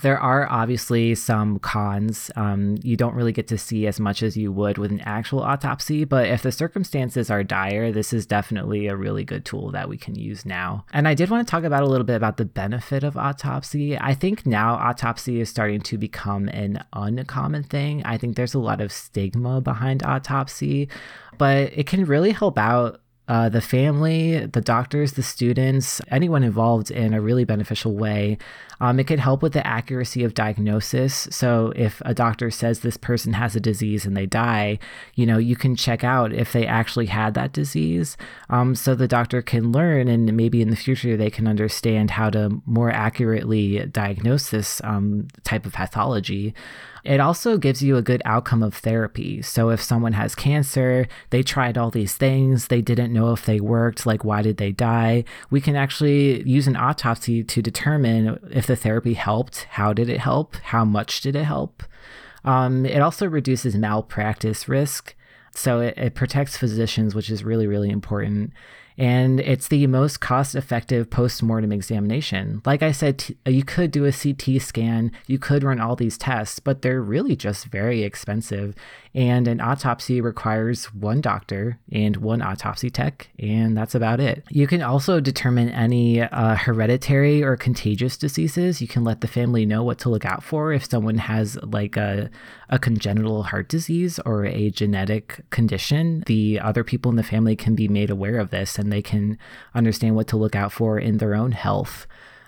There 0.00 0.18
are 0.18 0.46
obviously 0.50 1.14
some 1.14 1.58
cons. 1.58 2.30
Um, 2.36 2.76
you 2.82 2.96
don't 2.96 3.14
really 3.14 3.32
get 3.32 3.48
to 3.48 3.58
see 3.58 3.86
as 3.86 3.98
much 3.98 4.22
as 4.22 4.36
you 4.36 4.52
would 4.52 4.78
with 4.78 4.90
an 4.90 5.00
actual 5.00 5.40
autopsy, 5.40 6.04
but 6.04 6.28
if 6.28 6.42
the 6.42 6.52
circumstances 6.52 7.30
are 7.30 7.42
dire, 7.42 7.61
this 7.70 8.12
is 8.12 8.26
definitely 8.26 8.86
a 8.86 8.96
really 8.96 9.24
good 9.24 9.44
tool 9.44 9.70
that 9.72 9.88
we 9.88 9.96
can 9.96 10.14
use 10.14 10.46
now. 10.46 10.84
And 10.92 11.06
I 11.06 11.14
did 11.14 11.28
want 11.30 11.46
to 11.46 11.50
talk 11.50 11.64
about 11.64 11.82
a 11.82 11.86
little 11.86 12.06
bit 12.06 12.16
about 12.16 12.38
the 12.38 12.44
benefit 12.44 13.04
of 13.04 13.16
autopsy. 13.16 13.98
I 13.98 14.14
think 14.14 14.46
now 14.46 14.74
autopsy 14.74 15.40
is 15.40 15.50
starting 15.50 15.80
to 15.82 15.98
become 15.98 16.48
an 16.48 16.82
uncommon 16.92 17.64
thing. 17.64 18.02
I 18.04 18.16
think 18.16 18.36
there's 18.36 18.54
a 18.54 18.58
lot 18.58 18.80
of 18.80 18.90
stigma 18.90 19.60
behind 19.60 20.02
autopsy, 20.02 20.88
but 21.36 21.72
it 21.74 21.86
can 21.86 22.06
really 22.06 22.32
help 22.32 22.58
out 22.58 23.01
uh, 23.28 23.48
the 23.48 23.60
family, 23.60 24.46
the 24.46 24.60
doctors, 24.60 25.12
the 25.12 25.22
students, 25.22 26.00
anyone 26.08 26.42
involved 26.42 26.90
in 26.90 27.14
a 27.14 27.20
really 27.20 27.44
beneficial 27.44 27.94
way. 27.94 28.36
Um, 28.80 28.98
it 28.98 29.06
could 29.06 29.20
help 29.20 29.42
with 29.42 29.52
the 29.52 29.64
accuracy 29.64 30.24
of 30.24 30.34
diagnosis. 30.34 31.28
So 31.30 31.72
if 31.76 32.02
a 32.04 32.14
doctor 32.14 32.50
says 32.50 32.80
this 32.80 32.96
person 32.96 33.32
has 33.34 33.54
a 33.54 33.60
disease 33.60 34.04
and 34.04 34.16
they 34.16 34.26
die, 34.26 34.80
you 35.14 35.24
know, 35.24 35.38
you 35.38 35.54
can 35.54 35.76
check 35.76 36.02
out 36.02 36.32
if 36.32 36.52
they 36.52 36.66
actually 36.66 37.06
had 37.06 37.34
that 37.34 37.52
disease. 37.52 38.16
Um, 38.50 38.74
so 38.74 38.96
the 38.96 39.06
doctor 39.06 39.40
can 39.40 39.70
learn 39.70 40.08
and 40.08 40.36
maybe 40.36 40.60
in 40.60 40.70
the 40.70 40.76
future 40.76 41.16
they 41.16 41.30
can 41.30 41.46
understand 41.46 42.10
how 42.10 42.28
to 42.30 42.60
more 42.66 42.90
accurately 42.90 43.86
diagnose 43.86 44.50
this 44.50 44.80
um, 44.82 45.28
type 45.44 45.64
of 45.64 45.74
pathology. 45.74 46.52
It 47.04 47.18
also 47.18 47.58
gives 47.58 47.82
you 47.82 47.96
a 47.96 48.02
good 48.02 48.22
outcome 48.24 48.62
of 48.62 48.74
therapy. 48.74 49.42
So 49.42 49.70
if 49.70 49.82
someone 49.82 50.12
has 50.12 50.34
cancer, 50.34 51.08
they 51.30 51.42
tried 51.42 51.76
all 51.76 51.90
these 51.90 52.16
things, 52.16 52.68
they 52.68 52.80
didn't 52.80 53.12
know 53.12 53.32
if 53.32 53.44
they 53.44 53.60
worked, 53.60 54.06
like 54.06 54.24
why 54.24 54.42
did 54.42 54.58
they 54.58 54.70
die? 54.70 55.24
We 55.50 55.60
can 55.60 55.74
actually 55.74 56.42
use 56.48 56.68
an 56.68 56.76
autopsy 56.76 57.42
to 57.42 57.62
determine 57.62 58.38
if 58.50 58.66
the 58.66 58.76
therapy 58.76 59.14
helped, 59.14 59.66
how 59.70 59.92
did 59.92 60.08
it 60.08 60.20
help, 60.20 60.56
how 60.56 60.84
much 60.84 61.20
did 61.20 61.34
it 61.34 61.44
help. 61.44 61.82
Um, 62.44 62.86
it 62.86 63.00
also 63.00 63.26
reduces 63.26 63.74
malpractice 63.76 64.68
risk. 64.68 65.14
So 65.54 65.80
it, 65.80 65.98
it 65.98 66.14
protects 66.14 66.56
physicians, 66.56 67.14
which 67.14 67.30
is 67.30 67.44
really, 67.44 67.66
really 67.66 67.90
important 67.90 68.52
and 68.98 69.40
it's 69.40 69.68
the 69.68 69.86
most 69.86 70.20
cost 70.20 70.54
effective 70.54 71.10
post 71.10 71.42
mortem 71.42 71.72
examination. 71.72 72.62
Like 72.64 72.82
I 72.82 72.92
said, 72.92 73.18
t- 73.18 73.36
you 73.46 73.64
could 73.64 73.90
do 73.90 74.04
a 74.04 74.12
CT 74.12 74.60
scan, 74.60 75.12
you 75.26 75.38
could 75.38 75.64
run 75.64 75.80
all 75.80 75.96
these 75.96 76.18
tests, 76.18 76.58
but 76.58 76.82
they're 76.82 77.00
really 77.00 77.36
just 77.36 77.66
very 77.66 78.02
expensive. 78.02 78.74
And 79.14 79.46
an 79.46 79.60
autopsy 79.60 80.20
requires 80.20 80.86
one 80.94 81.20
doctor 81.20 81.78
and 81.90 82.16
one 82.16 82.40
autopsy 82.40 82.88
tech, 82.88 83.28
and 83.38 83.76
that's 83.76 83.94
about 83.94 84.20
it. 84.20 84.42
You 84.48 84.66
can 84.66 84.82
also 84.82 85.20
determine 85.20 85.68
any 85.68 86.22
uh, 86.22 86.56
hereditary 86.56 87.42
or 87.42 87.56
contagious 87.56 88.16
diseases. 88.16 88.80
You 88.80 88.88
can 88.88 89.04
let 89.04 89.20
the 89.20 89.28
family 89.28 89.66
know 89.66 89.82
what 89.82 89.98
to 90.00 90.08
look 90.08 90.24
out 90.24 90.42
for 90.42 90.72
if 90.72 90.88
someone 90.88 91.18
has 91.18 91.58
like 91.62 91.98
a, 91.98 92.30
a 92.70 92.78
congenital 92.78 93.42
heart 93.42 93.68
disease 93.68 94.18
or 94.24 94.46
a 94.46 94.70
genetic 94.70 95.40
condition. 95.50 96.22
The 96.26 96.58
other 96.60 96.82
people 96.82 97.10
in 97.10 97.16
the 97.16 97.22
family 97.22 97.54
can 97.54 97.74
be 97.74 97.88
made 97.88 98.08
aware 98.08 98.38
of 98.38 98.50
this 98.50 98.78
and 98.82 98.92
they 98.92 99.00
can 99.02 99.38
understand 99.74 100.14
what 100.16 100.28
to 100.28 100.36
look 100.36 100.54
out 100.54 100.72
for 100.72 100.98
in 100.98 101.16
their 101.16 101.34
own 101.34 101.52
health. 101.52 102.06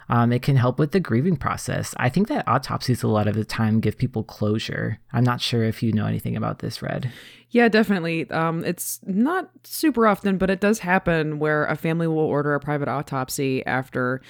Um, 0.09 0.33
it 0.33 0.43
can 0.43 0.57
help 0.57 0.79
with 0.79 0.93
the 0.93 1.01
grieving 1.01 1.37
process. 1.37 1.95
I 1.97 2.11
think 2.11 2.29
that 2.29 2.47
autopsies 2.47 3.03
a 3.03 3.09
lot 3.09 3.27
of 3.27 3.35
the 3.35 3.45
time 3.45 3.81
give 3.81 3.97
people 3.97 4.23
closure. 4.23 4.99
I'm 5.13 5.25
not 5.25 5.41
sure 5.41 5.65
if 5.65 5.83
you 5.83 5.93
know 5.93 6.07
anything 6.07 6.37
about 6.37 6.59
this, 6.59 6.83
Red. 6.83 7.11
Yeah, 7.51 7.69
definitely. 7.69 8.31
Um, 8.31 8.65
it's 8.65 9.01
not 9.07 9.49
super 9.63 10.07
often, 10.07 10.37
but 10.37 10.51
it 10.51 10.61
does 10.61 10.81
happen 10.81 11.39
where 11.39 11.65
a 11.67 11.77
family 11.77 12.07
will 12.07 12.19
order 12.19 12.55
a 12.55 12.61
private 12.61 12.89
autopsy 12.89 13.65
after 13.65 14.21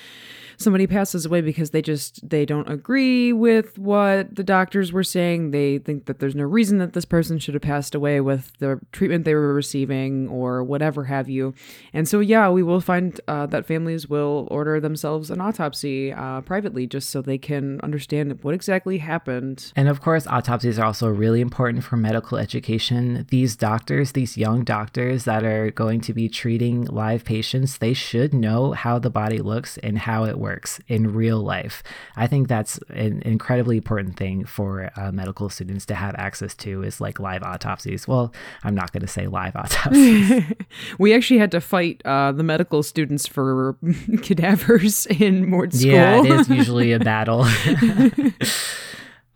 somebody 0.57 0.87
passes 0.87 1.27
away 1.27 1.41
because 1.41 1.71
they 1.71 1.83
just 1.83 2.29
they 2.29 2.45
don't 2.45 2.69
agree 2.69 3.33
with 3.33 3.79
what 3.79 4.35
the 4.35 4.45
doctors 4.45 4.93
were 4.93 5.05
saying. 5.05 5.51
They 5.51 5.79
think 5.79 6.07
that 6.07 6.19
there's 6.19 6.35
no 6.35 6.45
reason 6.45 6.79
that 6.79 6.93
this 6.93 7.05
person 7.05 7.39
should 7.39 7.55
have 7.55 7.63
passed 7.63 7.95
away 7.95 8.21
with 8.21 8.53
the 8.59 8.81
treatment 8.93 9.25
they 9.25 9.35
were 9.35 9.55
receiving 9.55 10.29
or 10.29 10.63
whatever 10.63 11.05
have 11.05 11.29
you. 11.29 11.55
And 11.93 12.09
so 12.09 12.21
yeah, 12.21 12.51
we 12.51 12.63
will 12.63 12.81
find 12.81 13.21
uh, 13.29 13.47
that 13.47 13.67
families 13.67 14.09
will 14.09 14.49
order 14.51 14.81
themselves 14.81 15.31
an 15.31 15.41
autopsy 15.41 16.13
uh, 16.13 16.41
privately 16.43 16.87
just 16.87 17.11
so 17.11 17.23
they 17.23 17.39
can 17.39 17.81
understand 17.83 18.39
what 18.43 18.55
exactly 18.55 18.99
happened. 18.99 19.73
And 19.77 19.89
of 19.89 20.01
course, 20.01 20.27
autopsies 20.27 20.79
are 20.79 20.87
also 20.87 21.09
really 21.09 21.41
important 21.41 21.85
for 21.85 21.97
medical 21.97 22.39
education. 22.39 23.27
These 23.31 23.57
doctors, 23.57 24.13
these 24.13 24.37
young 24.37 24.65
doctors 24.65 25.25
that 25.25 25.45
are 25.45 25.71
going 25.71 26.01
to 26.03 26.15
be 26.15 26.29
treating 26.29 26.85
live 26.85 27.25
patients, 27.25 27.79
they 27.79 27.95
should 27.95 28.35
know 28.35 28.73
how 28.73 28.99
the 28.99 29.11
body 29.11 29.39
looks 29.39 29.79
and 29.79 29.99
how 29.99 30.25
it 30.25 30.39
works 30.45 30.79
in 30.89 31.15
real 31.15 31.41
life. 31.41 31.83
I 32.17 32.27
think 32.27 32.49
that's 32.49 32.79
an 32.91 33.23
incredibly 33.25 33.79
important 33.79 34.19
thing 34.19 34.45
for 34.45 34.91
uh, 34.97 35.11
medical 35.11 35.49
students 35.49 35.87
to 35.87 35.95
have 35.95 36.15
access 36.17 36.55
to 36.57 36.83
is 36.83 37.01
like 37.01 37.19
live 37.19 37.43
autopsies. 37.43 38.07
Well, 38.07 38.31
I'm 38.63 38.75
not 38.75 38.93
going 38.93 39.01
to 39.01 39.09
say 39.09 39.27
live 39.27 39.57
autopsies. 39.57 40.45
we 40.99 41.15
actually 41.15 41.41
had 41.41 41.51
to 41.53 41.63
fight 41.63 42.03
uh, 42.05 42.33
the 42.33 42.43
medical 42.43 42.83
students 42.83 43.27
for 43.27 43.77
cadavers 44.23 45.07
in 45.07 45.49
Mort 45.49 45.73
School. 45.73 45.93
Yeah, 45.93 46.23
it 46.23 46.31
is 46.31 46.49
usually 46.51 46.93
a 46.93 46.99
battle. 47.13 47.47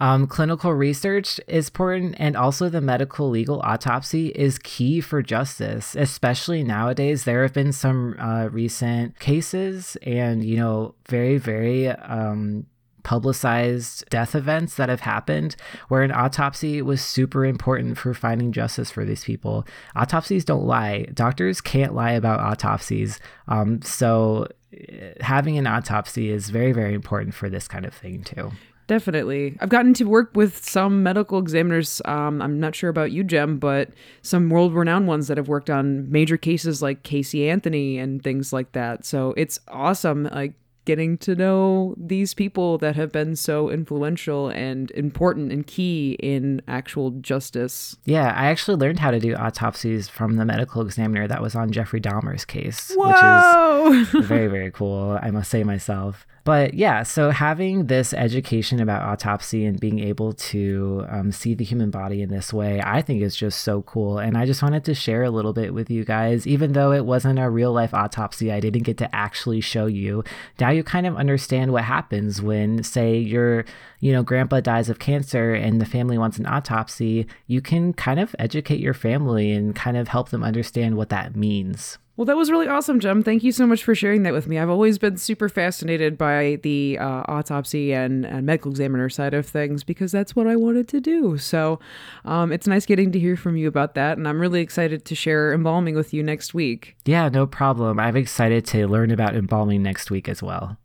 Um, 0.01 0.29
clinical 0.29 0.73
research 0.73 1.41
is 1.49 1.69
important, 1.69 2.15
and 2.19 2.37
also 2.37 2.69
the 2.69 2.81
medical 2.81 3.29
legal 3.31 3.61
autopsy 3.61 4.29
is 4.29 4.59
key 4.59 5.01
for 5.01 5.23
justice, 5.23 5.97
especially 5.97 6.63
nowadays. 6.63 7.25
There 7.25 7.43
have 7.43 7.53
been 7.53 7.73
some 7.73 8.15
uh, 8.19 8.49
recent 8.51 9.19
cases 9.19 9.97
and, 10.03 10.45
you 10.45 10.57
know, 10.57 10.95
very, 11.09 11.37
very 11.39 11.89
um, 11.89 12.67
publicized 13.03 14.09
death 14.11 14.35
events 14.35 14.75
that 14.75 14.89
have 14.89 15.01
happened 15.01 15.57
where 15.89 16.03
an 16.03 16.13
autopsy 16.13 16.83
was 16.83 17.01
super 17.01 17.45
important 17.45 17.99
for 17.99 18.15
finding 18.15 18.53
justice 18.53 18.91
for 18.91 19.05
these 19.05 19.25
people. 19.25 19.67
Autopsies 19.97 20.45
don't 20.45 20.67
lie. 20.67 21.07
Doctors 21.15 21.61
can't 21.61 21.95
lie 21.95 22.13
about 22.13 22.39
autopsies. 22.39 23.19
Um, 23.49 23.83
so 23.83 24.47
eh, 24.73 25.15
having 25.23 25.59
an 25.59 25.67
autopsy 25.67 26.31
is 26.31 26.51
very, 26.51 26.73
very 26.73 26.95
important 26.95 27.35
for 27.35 27.49
this 27.49 27.67
kind 27.67 27.85
of 27.85 27.95
thing, 27.95 28.23
too. 28.23 28.53
Definitely. 28.89 29.57
I've 29.61 29.69
gotten 29.69 29.93
to 29.95 30.05
work 30.05 30.31
with 30.35 30.65
some 30.65 31.03
medical 31.03 31.39
examiners. 31.39 32.01
Um, 32.07 32.41
I'm 32.41 32.59
not 32.59 32.75
sure 32.75 32.89
about 32.89 33.13
you, 33.13 33.23
Jem, 33.23 33.59
but 33.59 33.91
some 34.23 34.49
world 34.49 34.75
renowned 34.75 35.07
ones 35.07 35.29
that 35.29 35.37
have 35.37 35.47
worked 35.47 35.69
on 35.69 36.11
major 36.11 36.39
cases 36.39 36.81
like 36.81 37.03
Casey 37.03 37.49
Anthony 37.49 37.99
and 37.99 38.25
things 38.25 38.51
like 38.51 38.73
that. 38.73 39.05
So 39.05 39.35
it's 39.37 39.61
awesome, 39.69 40.25
like 40.25 40.55
getting 40.87 41.19
to 41.19 41.35
know 41.35 41.95
these 41.99 42.33
people 42.33 42.79
that 42.79 42.97
have 42.97 43.13
been 43.13 43.37
so 43.37 43.69
influential 43.69 44.49
and 44.49 44.91
important 44.93 45.53
and 45.53 45.67
key 45.67 46.17
in 46.19 46.63
actual 46.67 47.11
justice. 47.11 47.95
Yeah, 48.07 48.33
I 48.35 48.47
actually 48.47 48.79
learned 48.79 48.99
how 48.99 49.11
to 49.11 49.21
do 49.21 49.35
autopsies 49.35 50.09
from 50.09 50.37
the 50.37 50.47
medical 50.47 50.81
examiner 50.81 51.29
that 51.29 51.43
was 51.43 51.55
on 51.55 51.73
Jeffrey 51.73 52.01
Dahmer's 52.01 52.47
case, 52.47 52.95
Whoa! 52.97 53.91
which 53.91 54.15
is 54.15 54.27
very, 54.27 54.47
very 54.47 54.71
cool, 54.71 55.19
I 55.21 55.31
must 55.31 55.51
say 55.51 55.63
myself. 55.63 56.27
But 56.49 56.73
yeah, 56.73 57.03
so 57.03 57.29
having 57.29 57.89
this 57.89 58.15
education 58.15 58.81
about 58.81 59.03
autopsy 59.03 59.67
and 59.67 59.79
being 59.79 59.99
able 59.99 60.33
to 60.33 61.05
um, 61.11 61.31
see 61.31 61.53
the 61.53 61.63
human 61.63 61.91
body 61.91 62.23
in 62.23 62.31
this 62.31 62.55
way, 62.55 62.81
I 62.83 63.03
think 63.03 63.21
is 63.21 63.37
just 63.37 63.61
so 63.61 63.83
cool. 63.83 64.17
And 64.17 64.35
I 64.35 64.47
just 64.47 64.63
wanted 64.63 64.83
to 64.87 64.95
share 64.95 65.25
a 65.25 65.31
little 65.31 65.53
bit 65.53 65.75
with 65.75 65.91
you 65.91 66.07
guys, 66.07 66.47
even 66.47 66.73
though 66.73 66.91
it 66.93 67.05
wasn't 67.05 67.39
a 67.39 67.51
real 67.51 67.75
life 67.75 67.93
autopsy, 67.93 68.51
I 68.51 68.61
didn't 68.61 68.85
get 68.85 68.97
to 68.97 69.15
actually 69.15 69.61
show 69.61 69.85
you. 69.85 70.25
Now 70.59 70.71
you 70.71 70.83
kind 70.83 71.07
of 71.07 71.17
understand 71.17 71.75
what 71.75 71.85
happens 71.85 72.41
when, 72.41 72.83
say, 72.83 73.19
your, 73.19 73.67
you 74.01 74.13
know, 74.13 74.23
grandpa 74.23 74.61
dies 74.61 74.89
of 74.89 74.99
cancer 74.99 75.53
and 75.53 75.83
the 75.83 75.85
family 75.85 76.17
wants 76.17 76.39
an 76.39 76.47
autopsy. 76.47 77.27
You 77.47 77.61
can 77.61 77.93
kind 77.93 78.19
of 78.19 78.35
educate 78.39 78.81
your 78.81 78.95
family 78.95 79.53
and 79.53 79.77
kind 79.77 79.99
of 79.99 80.09
help 80.09 80.31
them 80.31 80.43
understand 80.43 80.97
what 80.97 81.11
that 81.11 81.37
means. 81.37 81.99
Well, 82.19 82.25
that 82.25 82.37
was 82.37 82.51
really 82.51 82.67
awesome, 82.67 82.99
Jem. 82.99 83.23
Thank 83.23 83.45
you 83.45 83.53
so 83.53 83.65
much 83.65 83.85
for 83.85 83.95
sharing 83.95 84.25
that 84.25 84.33
with 84.33 84.49
me. 84.49 84.59
I've 84.59 84.69
always 84.69 84.99
been 84.99 85.19
super 85.19 85.49
fascinated 85.49 86.19
by 86.19 86.59
the 86.65 86.99
uh, 87.01 87.23
autopsy 87.29 87.95
and, 87.95 88.27
and, 88.27 88.45
medical 88.45 88.73
examiner 88.73 89.09
side 89.09 89.35
of 89.35 89.47
things 89.47 89.85
because 89.85 90.11
that's 90.11 90.35
what 90.35 90.49
I 90.49 90.57
wanted 90.57 90.89
to 90.89 91.01
do. 91.01 91.39
So 91.39 91.79
um, 92.25 92.51
it's 92.51 92.67
nice 92.67 92.87
getting 92.87 93.13
to 93.13 93.21
hear 93.21 93.37
from 93.37 93.57
you 93.57 93.69
about 93.69 93.95
that. 93.95 94.19
And 94.19 94.27
I'm 94.27 94.41
really 94.41 94.61
excited 94.61 95.05
to 95.05 95.15
share 95.15 95.53
embalming 95.53 95.95
with 95.95 96.13
you 96.13 96.25
next 96.25 96.53
week. 96.53 96.97
Yeah, 97.05 97.29
no 97.29 97.47
problem. 97.47 98.01
I'm 98.01 98.17
excited 98.17 98.67
to 98.67 98.89
learn 98.89 99.13
about 99.13 99.37
embalming 99.37 99.85
next 99.85 100.11
week 100.11 100.29
as 100.29 100.43
well. 100.43 100.77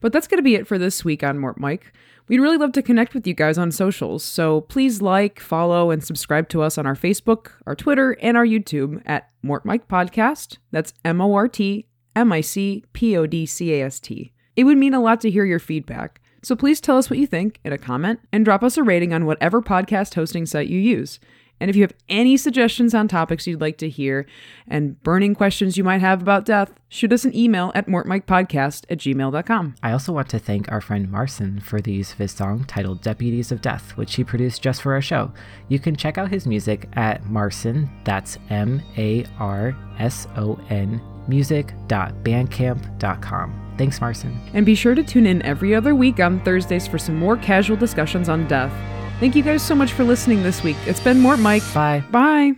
But 0.00 0.14
that's 0.14 0.26
going 0.26 0.38
to 0.38 0.42
be 0.42 0.54
it 0.54 0.66
for 0.66 0.78
this 0.78 1.04
week 1.04 1.22
on 1.22 1.38
Mort 1.38 1.60
Mic. 1.60 1.92
We'd 2.26 2.40
really 2.40 2.56
love 2.56 2.72
to 2.72 2.82
connect 2.82 3.12
with 3.12 3.26
you 3.26 3.34
guys 3.34 3.58
on 3.58 3.70
socials, 3.70 4.24
so 4.24 4.62
please 4.62 5.02
like, 5.02 5.38
follow, 5.38 5.90
and 5.90 6.02
subscribe 6.02 6.48
to 6.50 6.62
us 6.62 6.78
on 6.78 6.86
our 6.86 6.94
Facebook, 6.94 7.50
our 7.66 7.74
Twitter, 7.74 8.12
and 8.22 8.34
our 8.34 8.46
YouTube 8.46 9.02
at 9.04 9.28
Mort 9.42 9.66
Mic 9.66 9.88
Podcast. 9.88 10.56
That's 10.70 10.94
M 11.04 11.20
O 11.20 11.34
R 11.34 11.48
T 11.48 11.86
M 12.16 12.32
I 12.32 12.40
C 12.40 12.82
P 12.94 13.14
O 13.14 13.26
D 13.26 13.44
C 13.44 13.74
A 13.74 13.84
S 13.84 14.00
T. 14.00 14.32
It 14.56 14.64
would 14.64 14.78
mean 14.78 14.94
a 14.94 15.02
lot 15.02 15.20
to 15.20 15.30
hear 15.30 15.44
your 15.44 15.58
feedback, 15.58 16.22
so 16.42 16.56
please 16.56 16.80
tell 16.80 16.96
us 16.96 17.10
what 17.10 17.18
you 17.18 17.26
think 17.26 17.60
in 17.62 17.74
a 17.74 17.78
comment 17.78 18.20
and 18.32 18.42
drop 18.42 18.62
us 18.62 18.78
a 18.78 18.82
rating 18.82 19.12
on 19.12 19.26
whatever 19.26 19.60
podcast 19.60 20.14
hosting 20.14 20.46
site 20.46 20.68
you 20.68 20.78
use. 20.78 21.20
And 21.60 21.70
if 21.70 21.76
you 21.76 21.82
have 21.82 21.94
any 22.08 22.36
suggestions 22.36 22.94
on 22.94 23.08
topics 23.08 23.46
you'd 23.46 23.60
like 23.60 23.78
to 23.78 23.88
hear 23.88 24.26
and 24.66 25.00
burning 25.02 25.34
questions 25.34 25.76
you 25.76 25.84
might 25.84 26.00
have 26.00 26.20
about 26.20 26.44
death, 26.44 26.72
shoot 26.88 27.12
us 27.12 27.24
an 27.24 27.34
email 27.34 27.72
at 27.74 27.86
mortmicpodcast 27.86 28.84
at 28.90 28.98
gmail.com. 28.98 29.76
I 29.82 29.92
also 29.92 30.12
want 30.12 30.28
to 30.30 30.38
thank 30.38 30.70
our 30.70 30.80
friend 30.80 31.10
Marson 31.10 31.60
for 31.60 31.80
the 31.80 31.92
use 31.92 32.12
of 32.12 32.18
his 32.18 32.32
song 32.32 32.64
titled 32.64 33.02
Deputies 33.02 33.52
of 33.52 33.60
Death, 33.60 33.96
which 33.96 34.16
he 34.16 34.24
produced 34.24 34.62
just 34.62 34.82
for 34.82 34.92
our 34.92 35.00
show. 35.00 35.32
You 35.68 35.78
can 35.78 35.96
check 35.96 36.18
out 36.18 36.30
his 36.30 36.46
music 36.46 36.88
at 36.94 37.24
Marson, 37.26 37.88
that's 38.04 38.38
M 38.50 38.82
A 38.96 39.24
R 39.38 39.76
S 39.98 40.26
O 40.36 40.58
N, 40.70 41.00
music.bandcamp.com. 41.28 43.64
Thanks, 43.76 44.00
Marson. 44.00 44.38
And 44.52 44.64
be 44.64 44.74
sure 44.74 44.94
to 44.94 45.02
tune 45.02 45.26
in 45.26 45.42
every 45.42 45.74
other 45.74 45.94
week 45.94 46.20
on 46.20 46.42
Thursdays 46.44 46.86
for 46.86 46.98
some 46.98 47.16
more 47.16 47.36
casual 47.36 47.76
discussions 47.76 48.28
on 48.28 48.46
death. 48.46 48.72
Thank 49.20 49.36
you 49.36 49.42
guys 49.42 49.62
so 49.62 49.74
much 49.74 49.92
for 49.92 50.04
listening 50.04 50.42
this 50.42 50.62
week. 50.62 50.76
It's 50.86 51.00
been 51.00 51.20
Mort 51.20 51.38
Mic. 51.38 51.62
Bye. 51.72 52.02
Bye. 52.10 52.54